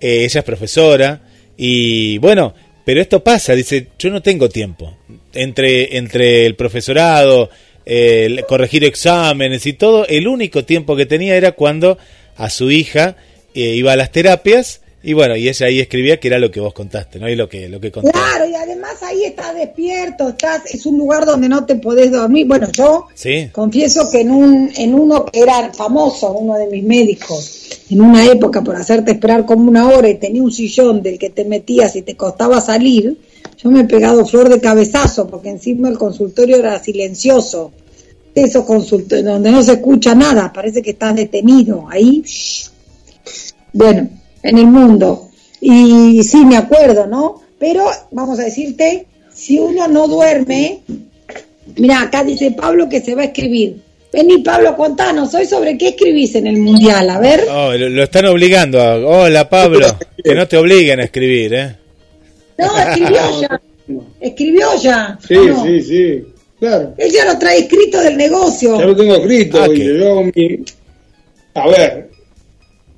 [0.00, 1.22] Eh, ella es profesora.
[1.56, 4.96] Y bueno, pero esto pasa, dice, yo no tengo tiempo.
[5.34, 7.50] Entre, entre el profesorado,
[7.84, 11.98] el corregir exámenes y todo, el único tiempo que tenía era cuando
[12.36, 13.16] a su hija
[13.56, 16.58] eh, iba a las terapias y bueno, y ella ahí escribía que era lo que
[16.58, 17.28] vos contaste, ¿no?
[17.28, 18.18] Y lo que, lo que contaste.
[18.18, 22.44] Claro, y además ahí estás despierto, estás, es un lugar donde no te podés dormir.
[22.48, 26.82] Bueno, yo Sí, confieso que en un en uno que era famoso, uno de mis
[26.82, 31.20] médicos, en una época por hacerte esperar como una hora y tenía un sillón del
[31.20, 33.16] que te metías y te costaba salir,
[33.62, 37.70] yo me he pegado flor de cabezazo porque encima el consultorio era silencioso.
[38.34, 42.24] Esos consultorios donde no se escucha nada, parece que estás detenido ahí.
[43.72, 44.08] Bueno,
[44.48, 45.28] en el mundo.
[45.60, 47.42] Y sí, me acuerdo, ¿no?
[47.58, 50.80] Pero vamos a decirte, si uno no duerme,
[51.76, 53.76] mira, acá dice Pablo que se va a escribir.
[54.12, 57.44] Vení, Pablo, contanos, hoy sobre qué escribís en el Mundial, a ver.
[57.50, 58.80] Oh, lo, lo están obligando.
[58.80, 58.94] A...
[58.96, 59.86] Hola, Pablo.
[60.22, 61.76] Que no te obliguen a escribir, ¿eh?
[62.58, 63.60] No, escribió ya.
[64.20, 65.18] Escribió ya.
[65.26, 65.34] Sí,
[65.64, 66.24] sí, sí,
[66.58, 66.94] claro.
[66.96, 68.78] Él ya lo trae escrito del negocio.
[68.78, 69.62] Ya lo tengo escrito.
[69.62, 70.64] Ah, y yo mi-
[71.54, 72.10] A ver,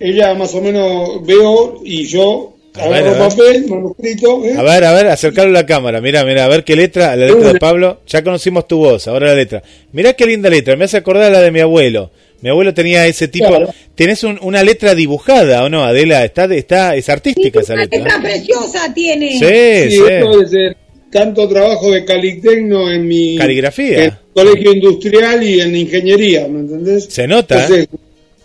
[0.00, 3.36] ella más o menos veo y yo A ver, agarro a ver.
[3.36, 4.44] papel, manuscrito.
[4.44, 4.54] ¿eh?
[4.56, 6.00] A ver, a ver, acercarlo a la cámara.
[6.00, 8.00] Mira, mira, a ver qué letra, la letra de Pablo.
[8.06, 9.62] Ya conocimos tu voz, ahora la letra.
[9.92, 12.10] Mirá qué linda letra, me hace acordar a la de mi abuelo.
[12.40, 13.48] Mi abuelo tenía ese tipo.
[13.48, 13.74] Claro.
[13.96, 16.24] ¿Tenés un- una letra dibujada o no, Adela?
[16.24, 17.98] Está, está, es Sí, artística esa una letra.
[17.98, 19.30] letra preciosa tiene.
[19.32, 20.02] Sí, Sí, sí.
[20.08, 20.76] esto es de
[21.10, 24.04] tanto trabajo de Calitecno en mi Caligrafía.
[24.04, 27.06] en colegio industrial y en ingeniería, ¿me entendés?
[27.06, 27.66] Se nota.
[27.74, 27.88] ¿eh?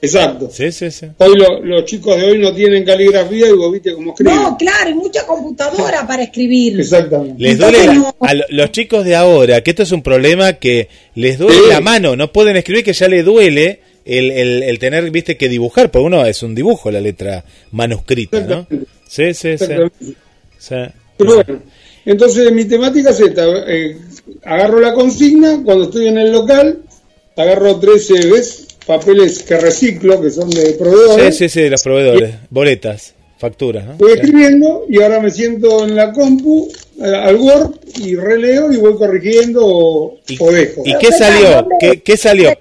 [0.04, 0.49] Exacto.
[0.51, 1.08] Sí, sí, sí.
[1.18, 4.36] Hoy lo- los chicos de hoy no tienen caligrafía y vos viste cómo escriben.
[4.36, 6.80] No, claro, y mucha computadora para escribir.
[6.80, 7.41] Exactamente.
[7.41, 10.54] Les Entonces duele no- a lo- los chicos de ahora, que esto es un problema
[10.54, 11.70] que les duele Sí.
[11.70, 15.47] la mano, no pueden escribir, que ya le duele el, el- el tener, viste, que
[15.47, 18.68] dibujar, porque uno es un dibujo la letra manuscrita, ¿no?
[19.08, 19.66] Sí, sí, sí.
[21.18, 21.62] Pero bueno,
[22.06, 23.45] entonces mi temática es esta.
[23.68, 23.97] eh,
[24.43, 26.80] agarro la consigna, cuando estoy en el local,
[27.38, 28.68] agarro 13, ¿ves?
[28.86, 31.38] Papeles que reciclo, que son de Sí, proveedores.
[31.38, 33.94] sí, sí, los proveedores, boletas, facturas, ¿no?
[33.98, 36.70] Voy escribiendo y ahora me siento en la compu,
[37.02, 37.72] eh, al Word,
[38.02, 40.84] y releo y voy corrigiendo o, ¿Y, o dejo.
[40.86, 41.68] ¿y qué salió?
[41.80, 42.54] ¿Qué, qué salió?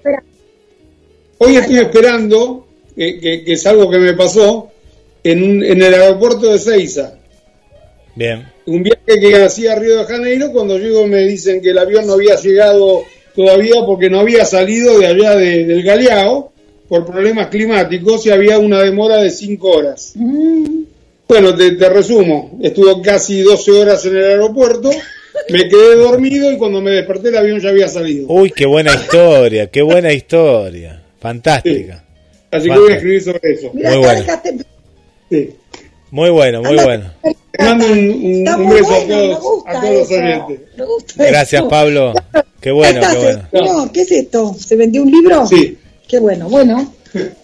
[1.39, 4.69] Hoy estoy esperando, que, que- que es algo que me pasó,
[5.23, 7.15] en, en el aeropuerto de Seiza.
[8.15, 8.47] Bien.
[8.67, 12.05] un viaje que hacía a Río de Janeiro, cuando llego me dicen que el avión
[12.07, 13.03] no había llegado
[13.35, 16.51] todavía porque no había salido de allá de- del Galeao
[16.87, 20.13] por problemas climáticos y había una demora de cinco horas.
[21.27, 24.91] Bueno, te, te resumo, estuve casi 12 horas en el aeropuerto,
[25.49, 28.27] me quedé dormido y cuando me desperté el avión ya había salido.
[28.29, 31.01] Uy, qué buena historia, qué buena historia.
[31.19, 32.03] Fantástica.
[32.51, 33.71] Así que voy a escribir sobre eso.
[33.73, 34.19] mira, Muy bueno.
[34.21, 34.65] dejaste-
[35.31, 35.49] Sí.
[36.11, 37.05] Muy bueno, muy bueno.
[37.59, 40.59] Mando un, un- un beso bueno, a todos, a todos los oyentes.
[41.15, 41.67] Gracias, eso.
[41.69, 42.13] Pablo.
[42.59, 43.41] Qué bueno, qué bueno.
[43.51, 44.55] señor, ¿Qué es esto?
[44.57, 45.45] ¿Se vendió un libro?
[45.47, 45.77] Sí.
[46.07, 46.93] Qué bueno, bueno.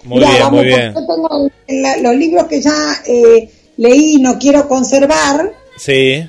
[0.03, 0.93] Muy Mirá, bien, vamos, muy bien.
[0.93, 2.73] Yo tengo la- los libros que ya
[3.05, 6.23] eh, leí y no quiero conservar, Sí,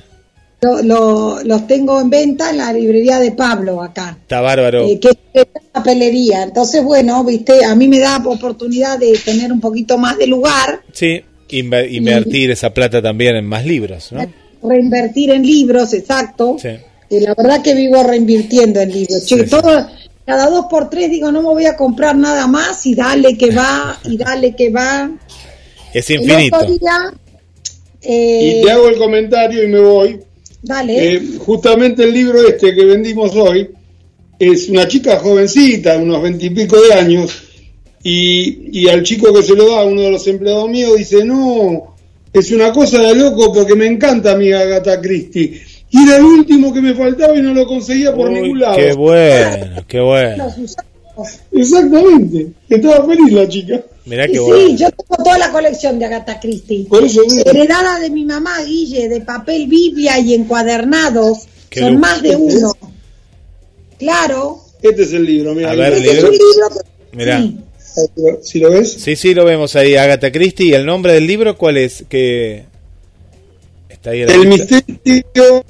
[0.61, 4.17] lo- lo- los tengo en venta en la librería de Pablo acá.
[4.21, 4.85] está bárbaro.
[4.87, 6.43] eh, que es una papelería.
[6.43, 10.81] Entonces, bueno, viste, a mí me da oportunidad de tener un poquito más de lugar,
[10.93, 11.21] Sí,
[11.51, 14.25] inver- invertir esa plata también en más libros, ¿no?
[14.63, 16.57] reinvertir en libros, exacto.
[16.61, 16.69] Sí.
[17.09, 19.25] Y la verdad que vivo reinvirtiendo en libros.
[19.25, 19.49] Che, Sí, sí.
[19.49, 19.87] todo,
[20.25, 23.51] cada dos por tres digo, no me voy a comprar nada más y dale que
[23.51, 25.11] va, y dale que va.
[25.93, 26.57] Es El infinito.
[26.57, 27.13] otro día,
[28.03, 30.19] Eh, Y te hago el comentario y me voy.
[30.63, 31.13] Dale.
[31.15, 33.69] Eh, justamente el libro este que vendimos hoy
[34.39, 37.43] es una chica jovencita, unos veintipico de años,
[38.03, 41.95] y, y al chico que se lo da, uno de los empleados míos, dice, no,
[42.33, 45.61] es una cosa de loco porque me encanta mi Agatha Christie.
[45.93, 48.77] Y era el último que me faltaba y no lo conseguía por Uy, ningún lado.
[48.77, 50.47] qué bueno, qué bueno.
[51.51, 52.47] Exactamente.
[52.69, 53.81] Estaba feliz la chica.
[54.05, 54.69] Mirá qué sí, bueno.
[54.77, 56.85] yo tengo toda la colección de Agatha Christie.
[56.89, 61.39] Por eso digo, Heredada de mi mamá, Guille, de papel Biblia y encuadernados.
[61.69, 62.01] Qué Son lujo.
[62.01, 62.71] más de uno.
[63.99, 64.59] Claro.
[64.81, 65.53] este es el libro.
[65.53, 66.29] Mira, A ver, Este es libro.
[66.29, 66.69] un libro
[67.11, 67.41] que- Mirá.
[67.41, 67.57] sí.
[68.43, 68.91] Si lo ves.
[68.93, 70.67] Sí, sí, lo vemos ahí, Agatha Christie.
[70.67, 72.03] ¿Y el nombre del libro cuál es?
[72.09, 72.65] Que
[73.89, 74.75] está ahí El vista.
[74.87, 75.65] misterio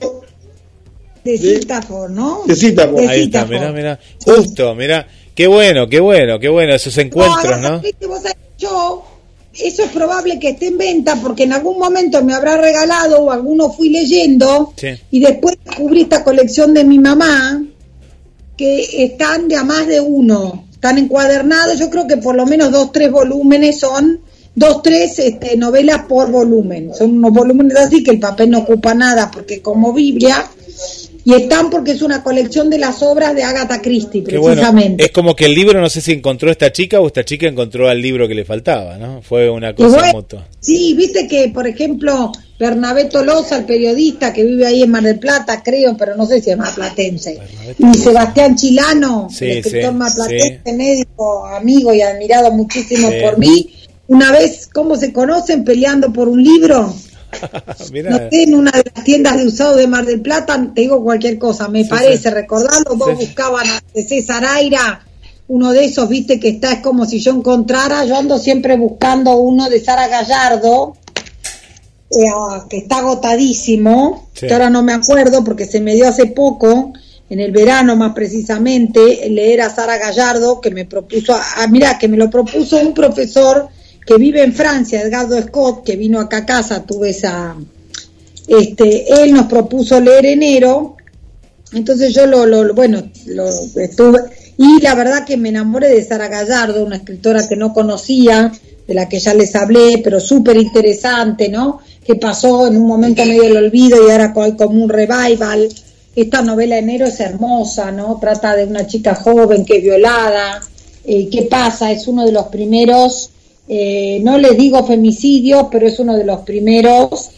[1.24, 2.44] De Citafor, ¿no?
[2.46, 3.00] de Citafor.
[3.02, 4.00] De Ahí está, mirá, mirá.
[4.26, 5.08] Justo, mirá.
[5.36, 7.82] Qué bueno, qué bueno, qué bueno esos encuentros, Agatha ¿no?
[7.82, 9.04] Christie, vos sabés, yo,
[9.54, 13.32] eso es probable que esté en venta porque en algún momento me habrá regalado o
[13.32, 14.90] alguno fui leyendo Sí.
[15.10, 17.64] y después descubrí esta colección de mi mamá
[18.58, 22.72] que están de a más de uno, están encuadernados, yo creo que por lo menos
[22.72, 24.20] dos, tres volúmenes son,
[24.56, 28.96] dos, tres este, novelas por volumen, son unos volúmenes así que el papel no ocupa
[28.96, 30.44] nada porque como Biblia,
[31.24, 34.46] y están porque es una colección de las obras de Agatha Christie, bueno.
[34.46, 35.06] precisamente.
[35.06, 37.88] Es como que el libro, no sé si encontró esta chica o esta chica encontró
[37.90, 39.22] al libro que le faltaba, ¿no?
[39.22, 40.48] Fue una cosa bueno, mutua.
[40.60, 45.20] Sí, viste que, por ejemplo, Bernabé Tolosa, el periodista que vive ahí en Mar del
[45.20, 47.40] Plata, creo, pero no sé si es marplatense,
[47.78, 50.72] y Sebastián Chilano, Sí, el escritor sí, marplatense, sí.
[50.74, 53.70] médico, amigo y admirado muchísimo por mí,
[54.08, 55.64] una vez, ¿cómo se conocen?
[55.64, 56.94] Peleando por un libro,
[57.92, 60.82] Mirá, no sé, en una de las tiendas de usado de Mar del Plata, te
[60.82, 62.36] digo cualquier cosa, me Sí, parece, sí.
[63.10, 63.26] Sí, sí.
[63.26, 65.06] buscaban a de César Aira,
[65.48, 69.36] uno de esos, viste, que está, es como si yo encontrara, yo ando siempre buscando
[69.36, 70.96] uno de Sara Gallardo,
[72.10, 72.26] eh,
[72.70, 76.94] que está agotadísimo, que ahora no me acuerdo porque se me dio hace poco,
[77.30, 82.08] en el verano más precisamente, leer a Sara Gallardo, que me propuso, ah, mira, que
[82.08, 83.70] me lo propuso un profesor
[84.12, 87.56] que vive en Francia, Edgardo Scott, que vino acá a casa, tuve esa,
[88.48, 90.98] este, él nos propuso leer enero,
[91.74, 94.20] entonces yo lo, lo- lo- bueno, lo estuve,
[94.58, 98.52] y la verdad que me enamoré de Sara Gallardo, una escritora que no conocía,
[98.86, 101.80] de la que ya les hablé, pero súper interesante, ¿no?
[102.04, 105.70] Que pasó en un momento medio del olvido y ahora hay como un revival.
[106.14, 108.18] Esta novela Enero es hermosa, ¿no?
[108.20, 110.62] Trata de una chica joven que es violada.
[111.06, 111.92] Eh, ¿Qué pasa?
[111.92, 113.30] Es uno de los primeros,
[113.68, 117.30] eh, no les digo femicidios, pero es uno de los primeros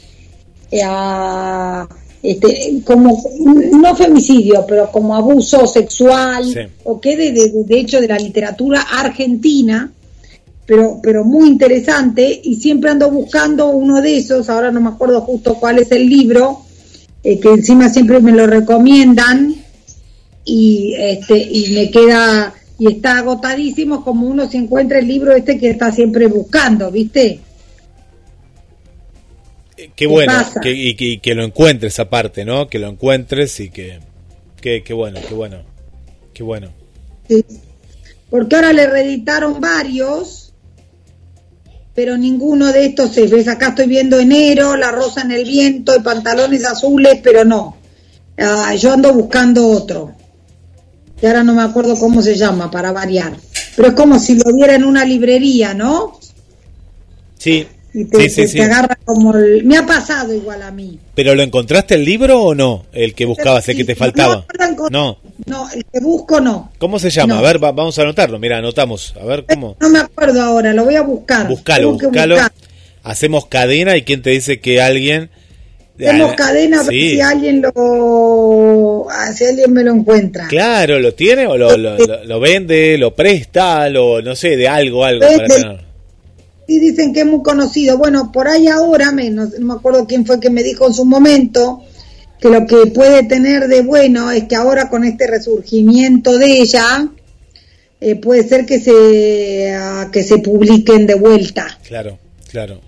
[0.71, 1.87] eh, a-
[2.23, 3.21] este, como
[3.73, 6.59] no femicidio, pero como abuso sexual, Sí.
[6.85, 9.91] o que de, de- de hecho de la literatura argentina,
[10.65, 15.19] pero, pero muy interesante, y siempre ando buscando uno de esos, ahora no me acuerdo
[15.21, 16.61] justo cuál es el libro,
[17.25, 19.55] eh, que encima siempre me lo recomiendan,
[20.45, 25.57] y este y me queda y está agotadísimo como uno se encuentra el libro este
[25.59, 27.39] que está siempre buscando, ¿viste?
[29.75, 32.67] Qué ¿Qué bueno, que, y, que, y que lo encuentres aparte, ¿no?
[32.67, 33.99] Que lo encuentres y que...
[34.61, 35.57] que- Qué bueno, qué bueno.
[36.33, 36.69] Qué bueno.
[37.27, 37.43] Sí.
[38.29, 40.53] Porque ahora le reeditaron varios,
[41.93, 43.47] pero ninguno de estos se ves.
[43.47, 47.77] Acá estoy viendo enero, La Rosa en el Viento y Pantalones Azules, pero no.
[48.37, 50.13] Ah, yo ando buscando otro.
[51.23, 53.31] Y ahora no me acuerdo cómo se llama, para variar.
[53.77, 56.19] Pero es como si lo viera en una librería, ¿no?
[57.37, 58.57] Sí, Y te, sí, sí, te- sí.
[58.57, 59.63] te agarra como el...
[59.63, 60.99] Me ha pasado igual a mí.
[61.15, 62.85] ¿Pero lo encontraste el libro o no?
[62.91, 64.45] El que buscabas, el que te faltaba.
[64.59, 65.17] no No.
[65.45, 66.71] No, el que busco no.
[66.77, 67.35] ¿Cómo se llama?
[67.35, 67.39] No.
[67.39, 68.37] A ver, va- vamos a anotarlo.
[68.37, 69.13] Mira, anotamos.
[69.21, 69.77] A ver cómo.
[69.79, 71.47] No me acuerdo ahora, lo voy a buscar.
[71.47, 72.35] Buscalo, que buscalo.
[72.35, 72.51] buscar.
[73.03, 75.29] Hacemos cadena y quién te dice que alguien...
[76.01, 80.47] Ah, cadena a ver si alguien lo ah, si alguien me lo encuentra.
[80.47, 84.67] Claro, ¿lo tiene o lo, lo, lo- lo vende, lo presta, lo no sé, de
[84.67, 85.55] algo, algo para Vende.
[85.55, 85.79] tener?
[86.67, 87.97] Sí dicen que es muy conocido.
[87.97, 90.93] Bueno, por ahí ahora, me, no, no me acuerdo quién fue que me dijo en
[90.93, 91.83] su momento,
[92.39, 97.07] que lo que puede tener de bueno es que ahora con este resurgimiento de ella,
[98.01, 101.77] eh, puede ser que se, ah, que se publiquen de vuelta.
[101.87, 102.17] Claro,
[102.49, 102.79] claro.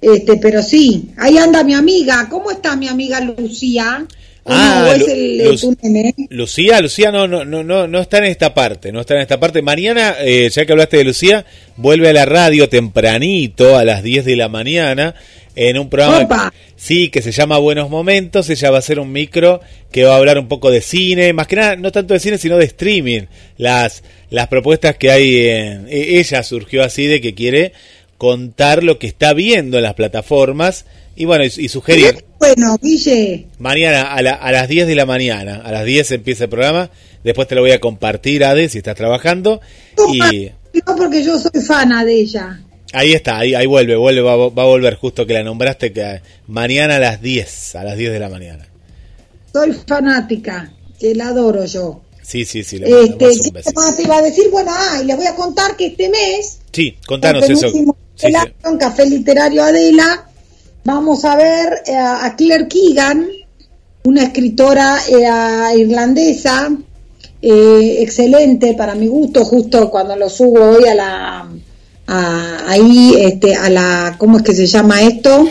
[0.00, 2.26] Este, pero sí, ahí anda mi amiga.
[2.30, 4.06] ¿Cómo está mi amiga Lucía?
[4.44, 4.90] ¿O Ah, no?
[4.90, 6.14] ¿O es Lu- el, Luz- tu nene?
[6.30, 9.38] Lucía, Lucía no, no, no, no, no está en esta parte, no está en esta
[9.40, 9.60] parte.
[9.60, 11.44] Mañana, eh, ya que hablaste de Lucía,
[11.76, 15.14] vuelve a la radio tempranito, a las 10 de la mañana,
[15.56, 16.52] en un programa, Opa.
[16.76, 18.48] sí, que se llama Buenos Momentos.
[18.48, 21.46] Ella va a hacer un micro que va a hablar un poco de cine, más
[21.48, 23.22] que nada, no tanto de cine, sino de streaming.
[23.58, 27.72] Las, las propuestas que hay en, e- ella surgió así de que quiere
[28.18, 30.84] contar lo que está viendo en las plataformas
[31.16, 32.24] y bueno, y, y sugerir.
[32.38, 36.44] Bueno, Guille, Mañana a, la- a las 10 de la mañana, a las 10 empieza
[36.44, 36.90] el programa,
[37.24, 39.60] después te lo voy a compartir, Ade, si estás trabajando.
[40.12, 40.50] Y
[40.86, 42.60] no porque yo soy fana de ella.
[42.92, 45.92] ahí está, ahí, ahí vuelve, vuelve, va, a- va a volver justo que la nombraste,
[45.92, 48.68] que mañana a las 10, a las 10 de la mañana.
[49.52, 52.02] Soy fanática, que la adoro yo.
[52.22, 53.72] Sí, sí, sí, le Este, un ¿qué beso.
[53.96, 54.44] te iba a decir?
[54.52, 57.72] Bueno, ah, y les voy a contar que este mes, Sí, contanos el eso.
[58.18, 58.78] Sí, sí.
[58.78, 60.26] Café Literario Adela,
[60.84, 63.28] vamos a ver eh, a Claire Keegan,
[64.04, 66.70] una escritora eh, irlandesa,
[67.40, 71.48] eh, excelente para mi gusto, justo cuando lo subo hoy a la,
[72.08, 75.46] a- ahí, este, a la, ¿cómo es que se llama esto?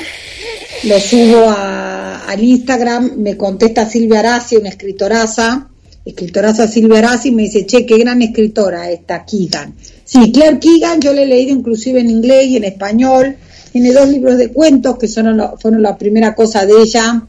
[0.84, 5.70] Lo subo a- al Instagram, me contesta Silvia Arasi, una escritoraza,
[6.08, 9.76] escritoraza Silvia Arasi, me dice, che, qué gran escritora esta Keegan.
[10.06, 13.36] Sí, Claire Keegan, yo le he leído inclusive en inglés y en español,
[13.72, 15.26] tiene dos libros de cuentos que son,
[15.60, 17.28] fueron la primera cosa de ella,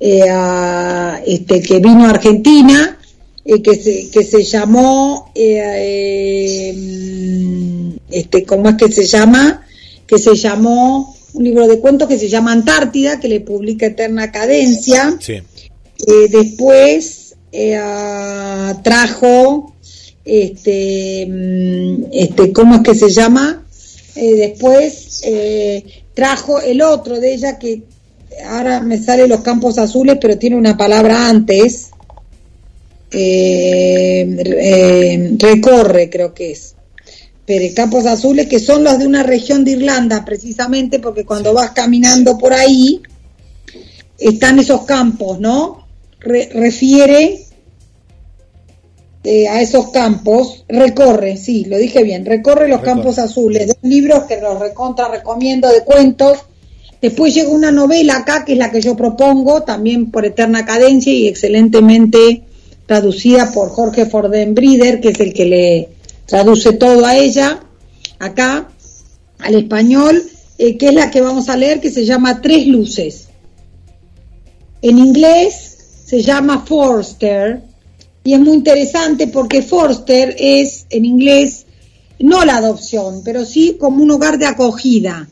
[0.00, 2.98] eh, a- este, que vino a Argentina,
[3.44, 9.66] eh, que, se, que se llamó, eh, eh, este, ¿cómo es que se llama?
[10.06, 14.30] Que se llamó, un libro de cuentos que se llama Antártida, que le publica Eterna
[14.32, 15.16] Cadencia.
[15.20, 15.34] Sí,
[16.06, 19.74] Eh, después eh, trajo,
[20.24, 23.64] este, mm, este, ¿cómo es que se llama?
[24.14, 27.82] Eh, después eh, trajo el otro de ella que
[28.46, 31.90] ahora me sale los campos azules, pero tiene una palabra antes.
[33.10, 36.74] Eh, recorre, creo que es.
[37.46, 41.70] Pero campos azules que son los de una región de Irlanda, precisamente porque cuando vas
[41.70, 43.00] caminando por ahí
[44.18, 45.87] están esos campos, ¿no?
[46.20, 47.40] Re- refiere
[49.24, 52.94] eh, a esos campos, recorre, sí, lo dije bien, recorre los Recorre.
[52.96, 56.38] campos azules, dos libros que los recontra recomiendo de cuentos.
[57.00, 61.12] Después llega una novela acá, que es la que yo propongo, también por Eterna Cadencia
[61.12, 62.42] y excelentemente
[62.86, 65.88] traducida por Jorge Fordenbrider, que es el que le
[66.26, 67.60] traduce todo a ella,
[68.18, 68.68] acá,
[69.38, 70.22] al español,
[70.58, 73.28] eh, que es la que vamos a leer, que se llama Tres Luces.
[74.82, 75.67] En inglés
[76.08, 77.60] se llama Forster
[78.24, 81.66] y es muy interesante porque Forster es en inglés
[82.18, 85.28] no la adopción, pero sí como un hogar de acogida.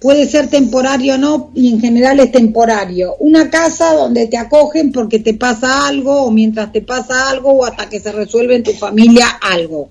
[0.00, 3.16] Puede ser temporario o no, y en general es temporario.
[3.18, 7.64] Una casa donde te acogen porque te pasa algo, o mientras te pasa algo, o
[7.66, 9.90] hasta que se resuelve en tu familia algo.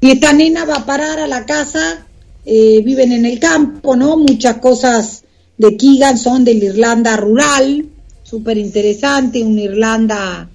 [0.00, 2.06] Y esta nena va a parar a la casa,
[2.44, 4.18] eh, viven en el campo, ¿no?
[4.18, 5.21] Muchas cosas
[5.58, 7.86] de Keegan son de la Irlanda rural,
[8.22, 10.48] súper interesante, una Irlanda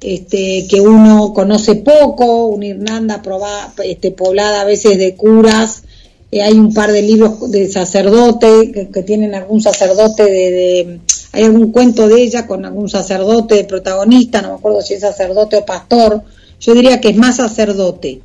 [0.00, 5.82] este, que uno conoce poco, una Irlanda proba- este, poblada a veces de curas.
[6.30, 11.00] Eh, hay un par de libros de sacerdote que, tienen algún sacerdote de, de-
[11.32, 15.00] hay algún cuento de ella con algún sacerdote de protagonista, no me acuerdo si es
[15.00, 16.22] sacerdote o pastor.
[16.60, 18.22] Yo diría que es más sacerdote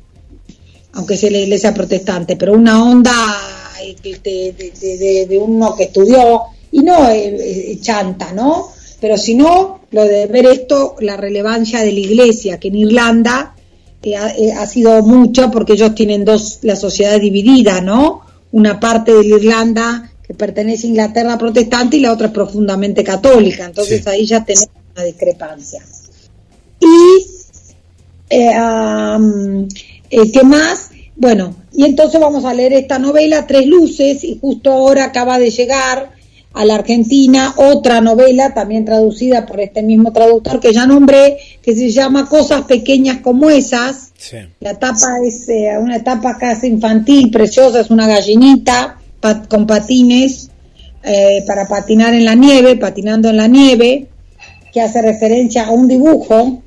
[0.94, 3.10] aunque sea la iglesia protestante, pero una onda
[4.02, 8.68] de, de- de- de uno que estudió, y no eh, eh, chanta, ¿no?
[9.00, 13.54] Pero si no, lo de ver esto, la relevancia de la iglesia, que en Irlanda
[14.02, 18.22] eh, ha, eh, ha sido mucha porque ellos tienen dos, la sociedad dividida, ¿no?
[18.52, 23.02] Una parte de la Irlanda que pertenece a Inglaterra protestante y la otra es profundamente
[23.02, 24.10] católica, entonces Sí.
[24.10, 25.82] ahí ya tenemos una discrepancia.
[26.80, 27.26] Y
[28.30, 28.52] eh,
[30.32, 30.90] ¿Qué más?
[31.22, 35.52] Bueno, y entonces vamos a leer esta novela, Tres Luces, y justo ahora acaba de
[35.52, 36.10] llegar
[36.52, 41.76] a la Argentina otra novela, también traducida por este mismo traductor que ya nombré, que
[41.76, 44.10] se llama Cosas Pequeñas como esas.
[44.18, 44.38] sí.
[44.58, 48.98] La tapa es eh, una etapa casi infantil, preciosa, es una gallinita
[49.48, 50.50] con patines
[51.04, 54.08] eh, para patinar en la nieve, patinando en la nieve,
[54.72, 56.64] que hace referencia a un dibujo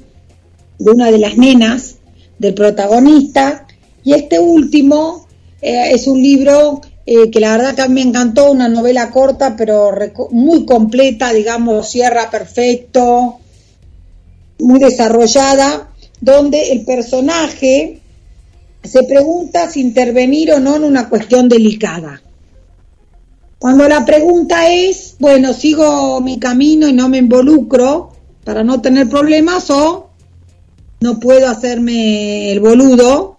[0.80, 1.96] de una de las nenas
[2.40, 3.65] del protagonista.
[4.06, 5.28] Y este último
[5.62, 9.10] eh, es un libro eh, que la verdad que a mí me encantó, una novela
[9.10, 9.92] corta, pero
[10.30, 13.40] muy completa, digamos, cierra perfecto,
[14.60, 15.90] muy desarrollada,
[16.22, 18.00] donde el personaje
[18.84, 22.22] se pregunta si intervenir o no en una cuestión delicada.
[23.58, 28.12] Cuando la pregunta es, bueno, sigo mi camino y no me involucro
[28.44, 30.12] para no tener problemas o
[31.00, 33.35] no puedo hacerme el boludo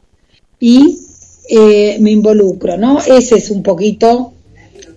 [0.61, 0.99] y
[1.49, 3.01] eh, me involucro, ¿no?
[3.01, 4.33] Ese es un poquito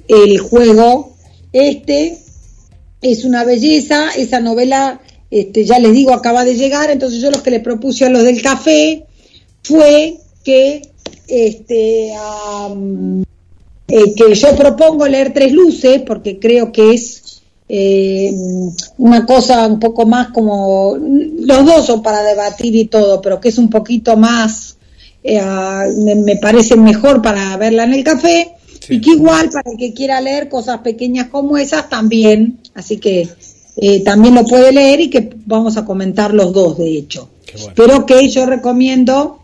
[0.07, 1.14] el juego.
[1.51, 2.18] Este
[3.01, 5.01] es una belleza, esa novela,
[5.32, 8.24] este, ya les digo, acaba de llegar, entonces yo lo que le propuse a los
[8.24, 9.05] del café
[9.64, 10.82] fue que
[11.28, 12.12] este,
[13.88, 18.34] eh, que yo propongo leer Tres Luces, porque creo que es eh,
[18.97, 23.49] una cosa un poco más como, los dos son para debatir y todo, pero que
[23.49, 24.78] es un poquito más,
[25.24, 25.41] eh,
[26.03, 28.95] me, me parece mejor para verla en el café, Sí.
[28.95, 33.28] y que igual para el que quiera leer cosas pequeñas como esas también, así que
[33.78, 37.30] eh, también lo puede leer y que vamos a comentar los dos, de hecho.
[37.53, 37.74] Bueno.
[37.76, 39.39] Pero que yo recomiendo,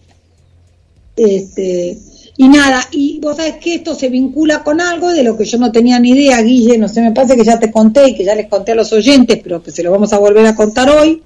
[1.15, 1.97] este,
[2.37, 5.57] y nada, y vos sabés que esto se vincula con algo de lo que yo
[5.57, 8.25] no tenía ni idea, Guille, no sé, me parece que ya te conté y que
[8.25, 10.89] ya les conté a los oyentes, pero que se lo vamos a volver a contar
[10.89, 11.23] hoy,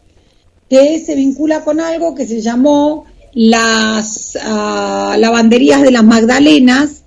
[0.69, 7.03] que se vincula con algo que se llamó las ah, lavanderías de las Magdalenas,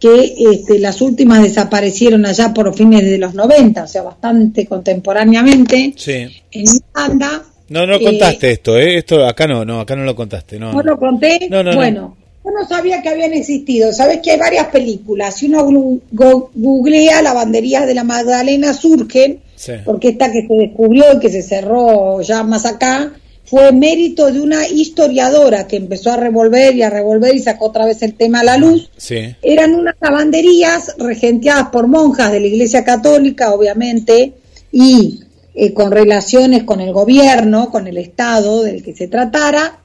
[0.00, 5.92] que este, las últimas desaparecieron allá por fines de los 90, o sea, bastante contemporáneamente,
[5.96, 6.12] Sí.
[6.52, 6.64] en
[6.94, 7.42] Irlanda.
[7.68, 8.98] No, no Eh, contaste esto, ¿eh?
[8.98, 10.58] Esto acá no, no, acá no lo contaste.
[10.58, 11.48] No, ¿No lo conté?
[11.50, 11.76] No, no, no.
[11.76, 13.92] bueno, yo no sabía que habían existido.
[13.92, 15.36] Sabes que hay varias películas.
[15.36, 15.64] Si uno
[16.12, 19.72] googlea lavanderías de la Magdalena surgen, Sí.
[19.84, 23.12] porque esta que se descubrió y que se cerró ya más acá,
[23.48, 27.86] fue mérito de una historiadora que empezó a revolver y a revolver y sacó otra
[27.86, 28.90] vez el tema a la luz.
[28.96, 29.34] Sí.
[29.42, 34.34] Eran unas lavanderías regenteadas por monjas de la Iglesia Católica, obviamente,
[34.70, 35.20] y
[35.54, 39.80] eh, con relaciones con el gobierno, con el Estado del que se tratara,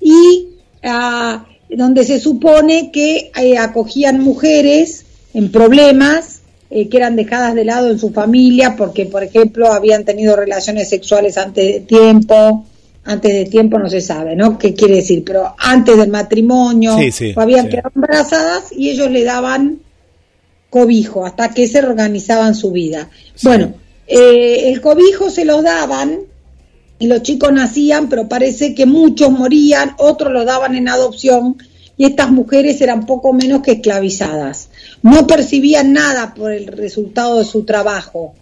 [0.00, 0.48] y
[0.84, 5.04] ah, donde se supone que eh, acogían mujeres
[5.34, 10.04] en problemas eh, que eran dejadas de lado en su familia porque, por ejemplo, habían
[10.04, 12.64] tenido relaciones sexuales antes de tiempo.
[13.06, 14.58] Antes de tiempo no se sabe, ¿no?
[14.58, 15.22] ¿Qué quiere decir?
[15.24, 17.70] Pero antes del matrimonio, Sí, sí, o habían sí.
[17.70, 19.78] quedado embarazadas y ellos le daban
[20.70, 23.08] cobijo hasta que se organizaban su vida.
[23.42, 23.74] Bueno,
[24.06, 26.18] eh, el cobijo se los daban
[26.98, 31.56] y los chicos nacían, pero parece que muchos morían, otros los daban en adopción
[31.96, 34.68] y estas mujeres eran poco menos que esclavizadas.
[35.02, 38.34] No percibían nada por el resultado de su trabajo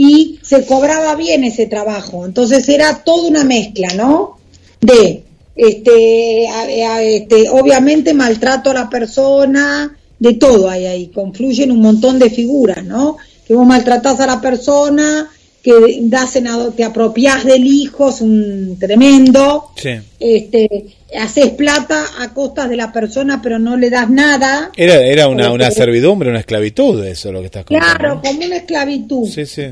[0.00, 2.24] y se cobraba bien ese trabajo.
[2.24, 4.38] Entonces era toda una mezcla, ¿no?
[4.80, 5.24] De,
[5.56, 11.80] este, a- a- este, obviamente maltrato a la persona, de todo hay ahí, confluyen un
[11.80, 13.16] montón de figuras, ¿no?
[13.46, 15.28] Que vos maltratás a la persona,
[15.62, 15.72] que
[16.02, 16.46] das en
[16.76, 19.90] te apropiás del hijo, es un tremendo, Sí.
[20.20, 20.86] este,
[21.20, 24.70] haces plata a costas de la persona, pero no le das nada.
[24.76, 27.98] Era, era una, una servidumbre, una esclavitud, eso lo que estás contando.
[27.98, 29.28] Claro, como una esclavitud.
[29.28, 29.66] Sí, sí.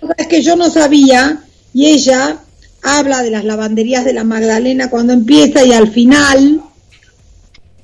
[0.00, 2.38] Sabés que yo no sabía, y ella
[2.82, 6.62] habla de las lavanderías de la Magdalena cuando empieza y al final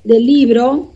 [0.03, 0.93] del libro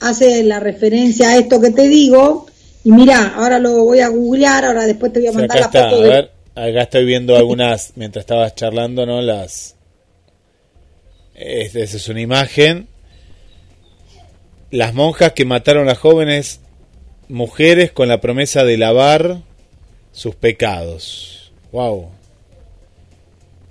[0.00, 2.46] hace la referencia a esto que te digo.
[2.82, 5.66] Y mira, ahora lo voy a googlear, ahora después te voy a mandar acá la
[5.66, 6.08] está, a foto de...
[6.08, 9.22] ver, acá estoy viendo algunas, mientras estabas charlando, ¿no?
[9.22, 9.76] Las...
[11.34, 12.88] Esa es una imagen.
[14.70, 16.60] Las monjas que mataron a jóvenes
[17.28, 19.38] mujeres con la promesa de lavar
[20.14, 21.52] sus pecados.
[21.72, 22.08] Wow.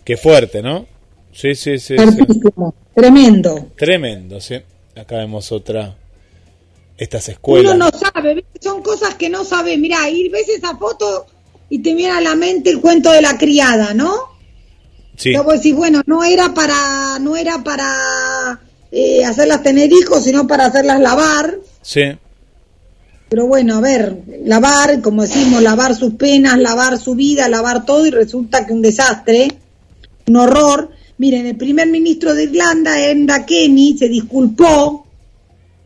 [0.03, 0.85] Qué fuerte, ¿no?
[1.31, 1.95] Sí, sí, sí.
[2.93, 3.67] tremendo.
[3.75, 4.55] Tremendo, sí.
[4.95, 5.95] Acá vemos otra.
[6.95, 7.73] Estas escuelas.
[7.73, 9.77] Uno no sabe, son cosas que no sabe.
[9.77, 11.25] Mira, y ves esa foto
[11.69, 14.13] y te viene a la mente el cuento de la criada, ¿no?
[15.17, 18.59] Sí, vos decís, bueno, no era para, no era para
[18.91, 21.57] eh, hacerlas tener hijos, sino para hacerlas lavar.
[21.81, 22.03] sí.
[23.33, 24.15] Pero bueno, a ver,
[24.45, 28.83] lavar, como decimos, lavar sus penas, lavar su vida, lavar todo y resulta que un
[28.83, 29.47] desastre,
[30.27, 30.91] un horror.
[31.17, 35.07] Miren, el primer ministro de Irlanda, Enda Kenny, se disculpó.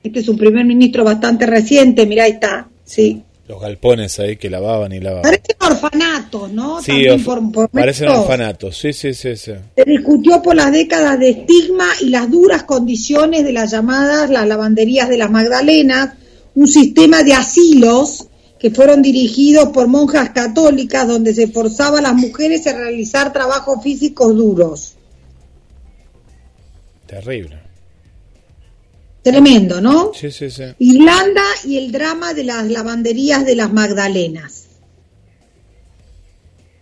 [0.04, 3.24] Este es un primer ministro bastante reciente, mirá, ahí está, sí.
[3.48, 5.24] Los galpones ahí que lavaban y lavaban.
[5.24, 6.82] Parecen orfanatos, ¿no?
[6.82, 8.78] Sí, También orf- por- por parecen orfanatos.
[8.78, 9.54] Sí, sí, sí, sí.
[9.74, 14.46] Se discutió por las décadas de estigma y las duras condiciones de las llamadas las
[14.46, 16.10] lavanderías de las Magdalenas,
[16.58, 22.16] un sistema de asilos que fueron dirigidos por monjas católicas donde se forzaba a las
[22.16, 24.96] mujeres a realizar trabajos físicos duros.
[27.06, 27.60] Terrible.
[29.22, 30.12] Tremendo, ¿no?
[30.16, 30.64] Sí, sí, sí.
[30.80, 34.64] Irlanda y el drama de las lavanderías de las Magdalenas.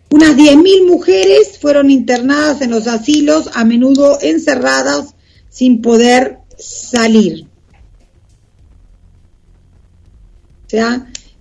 [0.09, 5.15] Unas 10.000 mujeres fueron internadas en los asilos, a menudo encerradas
[5.49, 7.49] sin poder salir.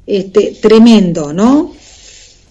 [0.07, 1.73] Este, tremendo, ¿no?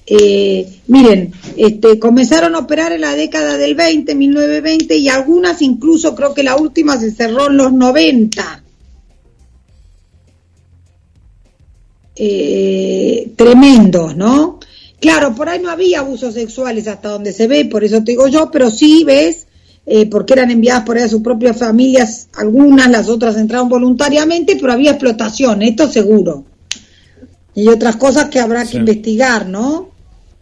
[0.05, 6.15] Eh, miren, este, comenzaron a operar en la década del 20, 1920, y algunas incluso
[6.15, 8.63] creo que la última se cerró en los 90.
[12.15, 14.59] eh, tremendos, ¿no?
[14.99, 18.27] Claro, por ahí no había abusos sexuales hasta donde se ve, por eso te digo
[18.27, 19.47] yo, pero sí ves
[19.85, 24.57] eh, porque eran enviadas por ahí a sus propias familias, algunas, las otras entraron voluntariamente,
[24.59, 26.45] pero había explotación, esto seguro.
[27.55, 29.89] Y otras cosas que habrá que investigar, ¿no?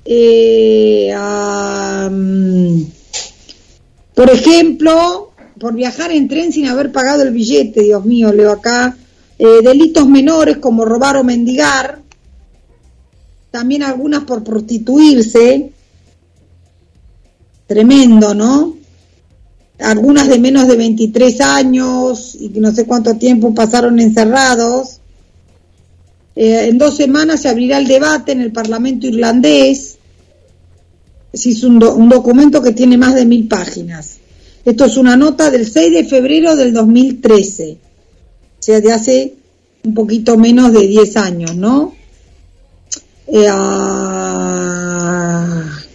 [0.06, 1.14] Eh,
[4.16, 8.98] por ejemplo, por viajar en tren sin haber pagado el billete, Dios mío, leo acá,
[9.38, 12.02] eh, delitos menores como robar o mendigar,
[13.52, 15.72] también algunas por prostituirse,
[17.68, 18.78] tremendo, ¿no?
[19.80, 25.01] Algunas de menos de 23 años y no sé cuánto tiempo pasaron encerrados.
[26.44, 30.00] Eh, en dos semanas se abrirá el debate en el Parlamento irlandés.
[31.32, 34.18] Es un, un documento que tiene más de mil páginas.
[34.66, 37.78] Esto es una nota del 6 de febrero del 2013, o
[38.58, 39.36] sea, de hace
[39.84, 41.94] un poquito menos de 10 años, ¿no?
[43.28, 44.82] Eh, ah,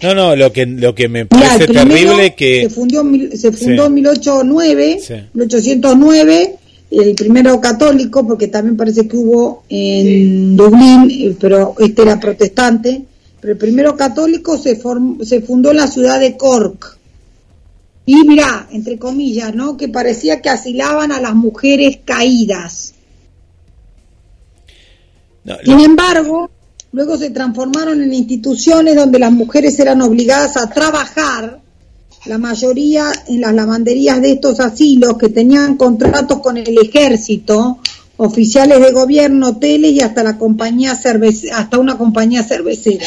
[0.01, 2.63] no, no, lo que, lo que me parece terrible que...
[2.63, 3.03] Se, fundió,
[3.35, 5.01] se fundó en 1809,
[5.35, 6.57] 1809,
[6.91, 13.05] el primero católico, porque también parece que hubo en Dublín, eh, pero este era protestante,
[13.41, 14.81] pero el primero católico se,
[15.23, 16.97] se fundó en la ciudad de Cork,
[18.09, 19.77] y mira, entre comillas, ¿no?
[19.77, 22.95] Que parecía que asilaban a las mujeres caídas.
[25.65, 26.51] Sin embargo,
[26.93, 31.61] luego se transformaron en instituciones donde las mujeres eran obligadas a trabajar,
[32.27, 37.79] la mayoría en las lavanderías de estos asilos que tenían contratos con el ejército
[38.19, 43.07] oficiales de gobierno, hoteles y hasta la compañía hasta una compañía cervecera.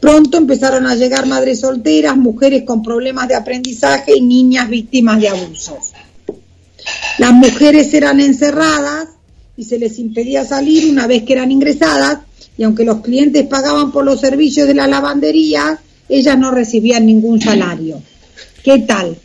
[0.00, 5.28] Pronto empezaron a llegar madres solteras, mujeres con problemas de aprendizaje y niñas víctimas de
[5.28, 5.92] abusos.
[7.18, 9.08] Las mujeres eran encerradas
[9.56, 12.18] y se les impedía salir una vez que eran ingresadas
[12.56, 17.40] y aunque los clientes pagaban por los servicios de la lavandería, ellas no recibían ningún
[17.40, 18.00] salario.
[18.66, 19.16] ¿Qué tal?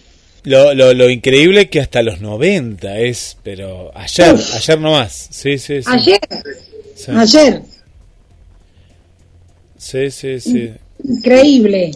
[0.43, 5.29] Lo, lo, lo, increíble que hasta los 90 es, pero ayer, ayer nomás.
[5.31, 5.89] Sí, sí, sí.
[5.91, 6.19] Ayer.
[7.07, 7.61] Ayer.
[9.79, 10.69] Sí, sí, sí.
[11.03, 11.89] Increíble.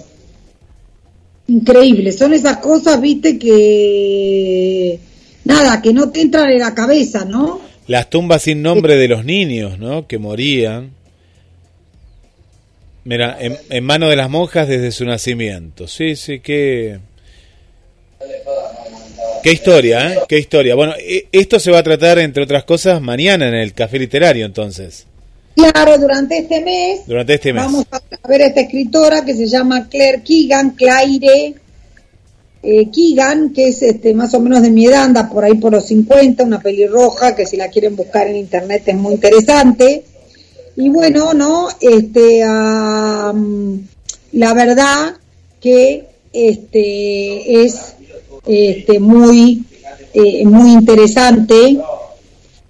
[1.45, 2.11] Increíble.
[2.11, 4.99] Son esas cosas, viste, que.
[5.43, 7.61] Nada, que no te entran en la cabeza, ¿no?
[7.85, 10.07] Las tumbas sin nombre de los niños, ¿no?
[10.07, 10.93] Que morían.
[13.03, 15.87] Mira, en, en mano de las monjas desde su nacimiento.
[15.87, 17.01] Sí, sí, que.
[19.43, 20.19] Qué historia, ¿eh?
[20.27, 20.75] Qué historia.
[20.75, 24.45] Bueno, e, esto se va a tratar, entre otras cosas, mañana en el Café Literario,
[24.45, 25.05] entonces.
[25.55, 27.01] Claro, durante este mes.
[27.05, 27.63] Durante este mes.
[27.63, 31.55] Vamos a ver a esta escritora que se llama Claire Keegan, Claire
[32.63, 35.71] eh, Keegan, que es este, más o menos de mi edad, anda por ahí por
[35.71, 40.03] los 50, una pelirroja que si la quieren buscar en internet es muy interesante.
[40.75, 41.67] Y bueno, ¿no?
[41.79, 43.33] Este, la
[44.53, 45.13] verdad
[45.61, 47.94] que este, es
[48.45, 49.63] este, muy,
[50.13, 51.77] eh, muy interesante,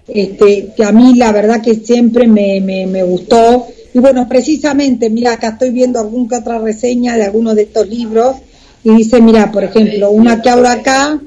[0.07, 3.67] este, que a mí la verdad que siempre me, me, gustó.
[3.93, 7.88] Y bueno, precisamente, mira, acá estoy viendo alguna que otra reseña de algunos de estos
[7.88, 8.36] libros
[8.84, 11.19] y dice, mira, por ejemplo, una que ahora acá,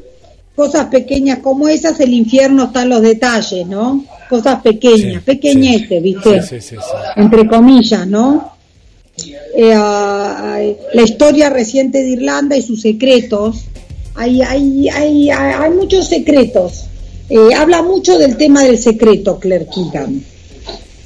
[0.54, 4.04] cosas pequeñas como esas, el infierno está en los detalles, ¿no?
[4.28, 6.40] Cosas pequeñas, pequeñeces, ¿viste?
[7.16, 8.52] Entre comillas, ¿no?
[9.56, 13.64] Eh, la historia reciente de Irlanda y sus secretos,
[14.18, 16.86] hay, hay, hay, hay muchos secretos.
[17.30, 20.22] Eh, habla mucho del tema del secreto, Claire Keegan,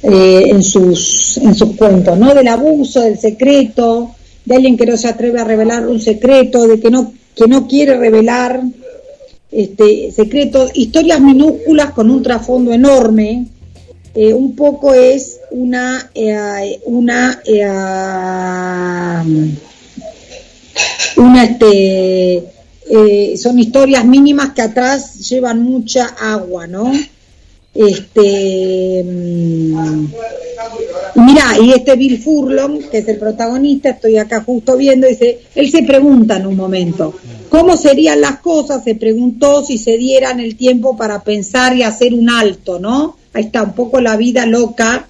[0.01, 2.33] eh, en, sus, en sus cuentos, ¿no?
[2.33, 4.15] Del abuso, del secreto,
[4.45, 7.67] de alguien que no se atreve a revelar un secreto, de que no, que no
[7.67, 8.61] quiere revelar
[9.51, 13.47] este, secretos, historias minúsculas con un trasfondo enorme.
[14.15, 16.11] Eh, un poco es una,
[16.85, 17.41] una,
[21.17, 22.43] una este,
[22.89, 26.91] eh, son historias mínimas que atrás llevan mucha agua, ¿no?
[27.73, 30.07] Este, mm,
[31.15, 35.71] mira, y este Bill Furlong, que es el protagonista, estoy acá justo viendo, dice, él
[35.71, 37.15] se pregunta en un momento,
[37.49, 38.83] ¿cómo serían las cosas?
[38.83, 43.17] Se preguntó si se dieran el tiempo para pensar y hacer un alto, ¿no?
[43.33, 45.07] Ahí está un poco la vida loca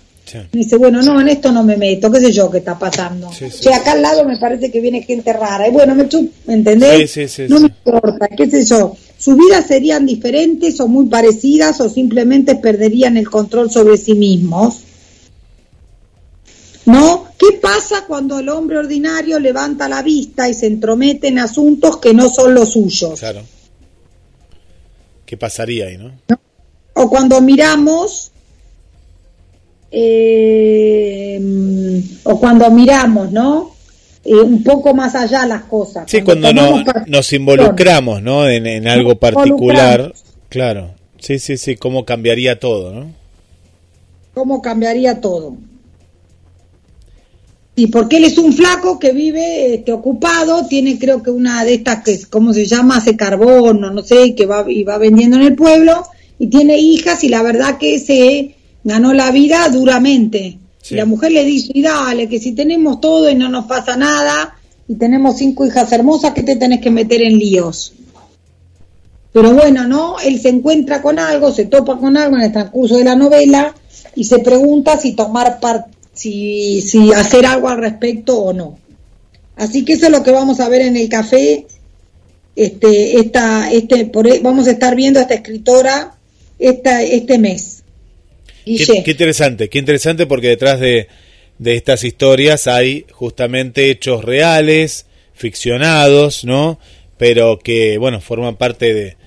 [0.51, 3.31] dice, bueno, no, en esto no me meto, qué sé yo qué está pasando.
[3.31, 5.67] Sí, acá al lado me parece que viene gente rara.
[5.67, 7.17] Y bueno, me chup, ¿entendés?
[7.49, 8.95] no me importa, qué sé yo.
[9.17, 14.81] Sus vidas serían diferentes o muy parecidas o simplemente perderían el control sobre sí mismos.
[16.85, 17.27] ¿No?
[17.37, 22.13] ¿Qué pasa cuando el hombre ordinario levanta la vista y se entromete en asuntos que
[22.13, 23.19] no son los suyos?
[23.19, 23.43] Claro.
[25.25, 26.11] ¿Qué pasaría ahí, no?
[26.93, 28.32] O cuando miramos
[29.93, 31.39] eh,
[32.23, 33.73] o cuando miramos, ¿no?
[34.23, 36.05] eh, un poco más allá las cosas.
[36.09, 38.47] Sí, cuando, no, nos involucramos ¿no?
[38.47, 40.13] en, en algo particular,
[40.49, 40.91] claro.
[41.19, 43.11] Sí, sí, sí, cómo cambiaría todo, ¿no?
[44.33, 45.55] Cómo cambiaría todo.
[47.75, 51.75] Y porque él es un flaco que vive este, ocupado, tiene creo que una de
[51.75, 52.97] estas que, ¿cómo se llama?
[52.97, 56.03] Hace carbono, no sé, que va y va vendiendo en el pueblo,
[56.37, 60.59] y tiene hijas y la verdad que se ganó la vida duramente.
[60.89, 63.95] Y la mujer le dice, y dale, que si tenemos todo y no nos pasa
[63.95, 64.57] nada,
[64.87, 67.93] y tenemos cinco hijas hermosas, que te tenés que meter en líos?
[69.31, 70.19] Pero bueno, ¿no?
[70.19, 73.73] Él se encuentra con algo, se topa con algo en el transcurso de la novela
[74.15, 78.77] y se pregunta si tomar parte si, si hacer algo al respecto o no.
[79.55, 81.65] Así que eso es lo que vamos a ver en el café.
[82.55, 86.15] Este, esta, este, por, e, vamos a estar viendo a esta escritora
[86.59, 87.82] esta, este mes.
[88.65, 91.07] Qué, interesante, qué interesante porque detrás de,
[91.59, 96.79] de estas historias hay justamente hechos reales, ficcionados, ¿no?
[97.17, 99.17] Pero que, bueno, forman parte de,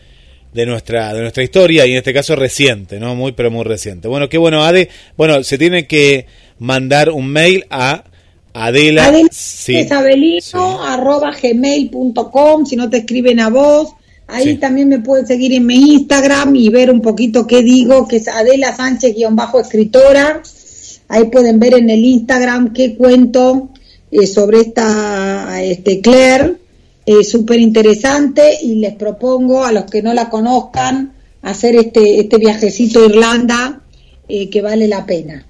[0.57, 3.15] de nuestra de nuestra historia y en este caso reciente, ¿no?
[3.15, 4.09] Muy pero muy reciente.
[4.09, 4.89] Bueno, qué bueno, Ade.
[5.17, 6.27] Bueno, se tiene que
[6.59, 8.05] mandar un mail a
[8.55, 9.87] Adela, Adela sí,
[10.83, 13.91] arroba gmail.com, si no te escriben a vos.
[14.29, 18.17] Ahí también me puedes seguir en mi Instagram y ver un poquito qué digo, que
[18.17, 20.43] es Adela Sánchez-escritora.
[21.09, 23.69] Ahí pueden ver en el Instagram qué cuento
[24.11, 26.57] eh, sobre esta este, Claire.
[27.05, 31.13] Es súper interesante y les propongo a los que no la conozcan
[31.43, 33.81] hacer este, este viajecito a Irlanda
[34.29, 35.47] eh, que vale la pena.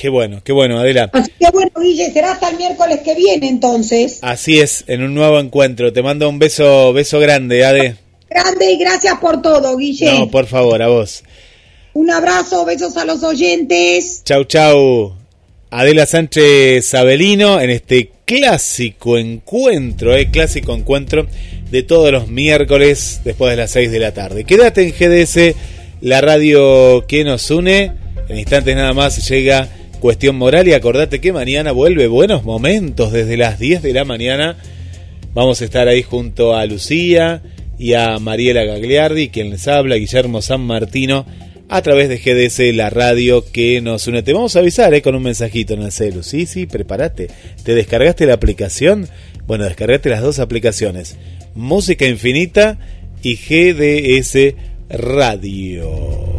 [0.00, 1.10] Qué bueno, qué bueno, Adela.
[1.12, 4.18] Así que bueno, Guille, será hasta el miércoles que viene entonces.
[4.22, 5.92] Así es, en un nuevo encuentro.
[5.92, 7.96] Te mando un beso, beso grande, Ade.
[8.30, 10.10] Grande y gracias por todo, Guille.
[10.10, 11.22] No, por favor, a vos.
[11.92, 14.22] Un abrazo, besos a los oyentes.
[14.24, 15.16] Chau, chau.
[15.68, 21.26] Adela Sánchez Abelino en este clásico encuentro, eh, clásico encuentro
[21.70, 24.44] de todos los miércoles después de las 6 de la tarde.
[24.44, 25.54] Quédate en GDS,
[26.00, 27.92] la radio que nos une.
[28.30, 29.68] En instantes nada más llega
[30.00, 34.56] Cuestión Moral y acordate que mañana vuelve Buenos Momentos desde las 10 de la mañana.
[35.34, 37.42] Vamos a estar ahí junto a Lucía
[37.78, 41.26] y a Mariela Gagliardi, quien les habla, Guillermo San Martino,
[41.68, 44.22] a través de GDS, la radio que nos une.
[44.22, 46.22] Te vamos a avisar eh, con un mensajito en el celu.
[46.22, 47.28] Sí, sí, prepárate.
[47.62, 49.06] ¿Te descargaste la aplicación?
[49.46, 51.18] Bueno, descargate las dos aplicaciones.
[51.54, 52.78] Música Infinita
[53.22, 54.54] y GDS
[54.88, 56.38] Radio.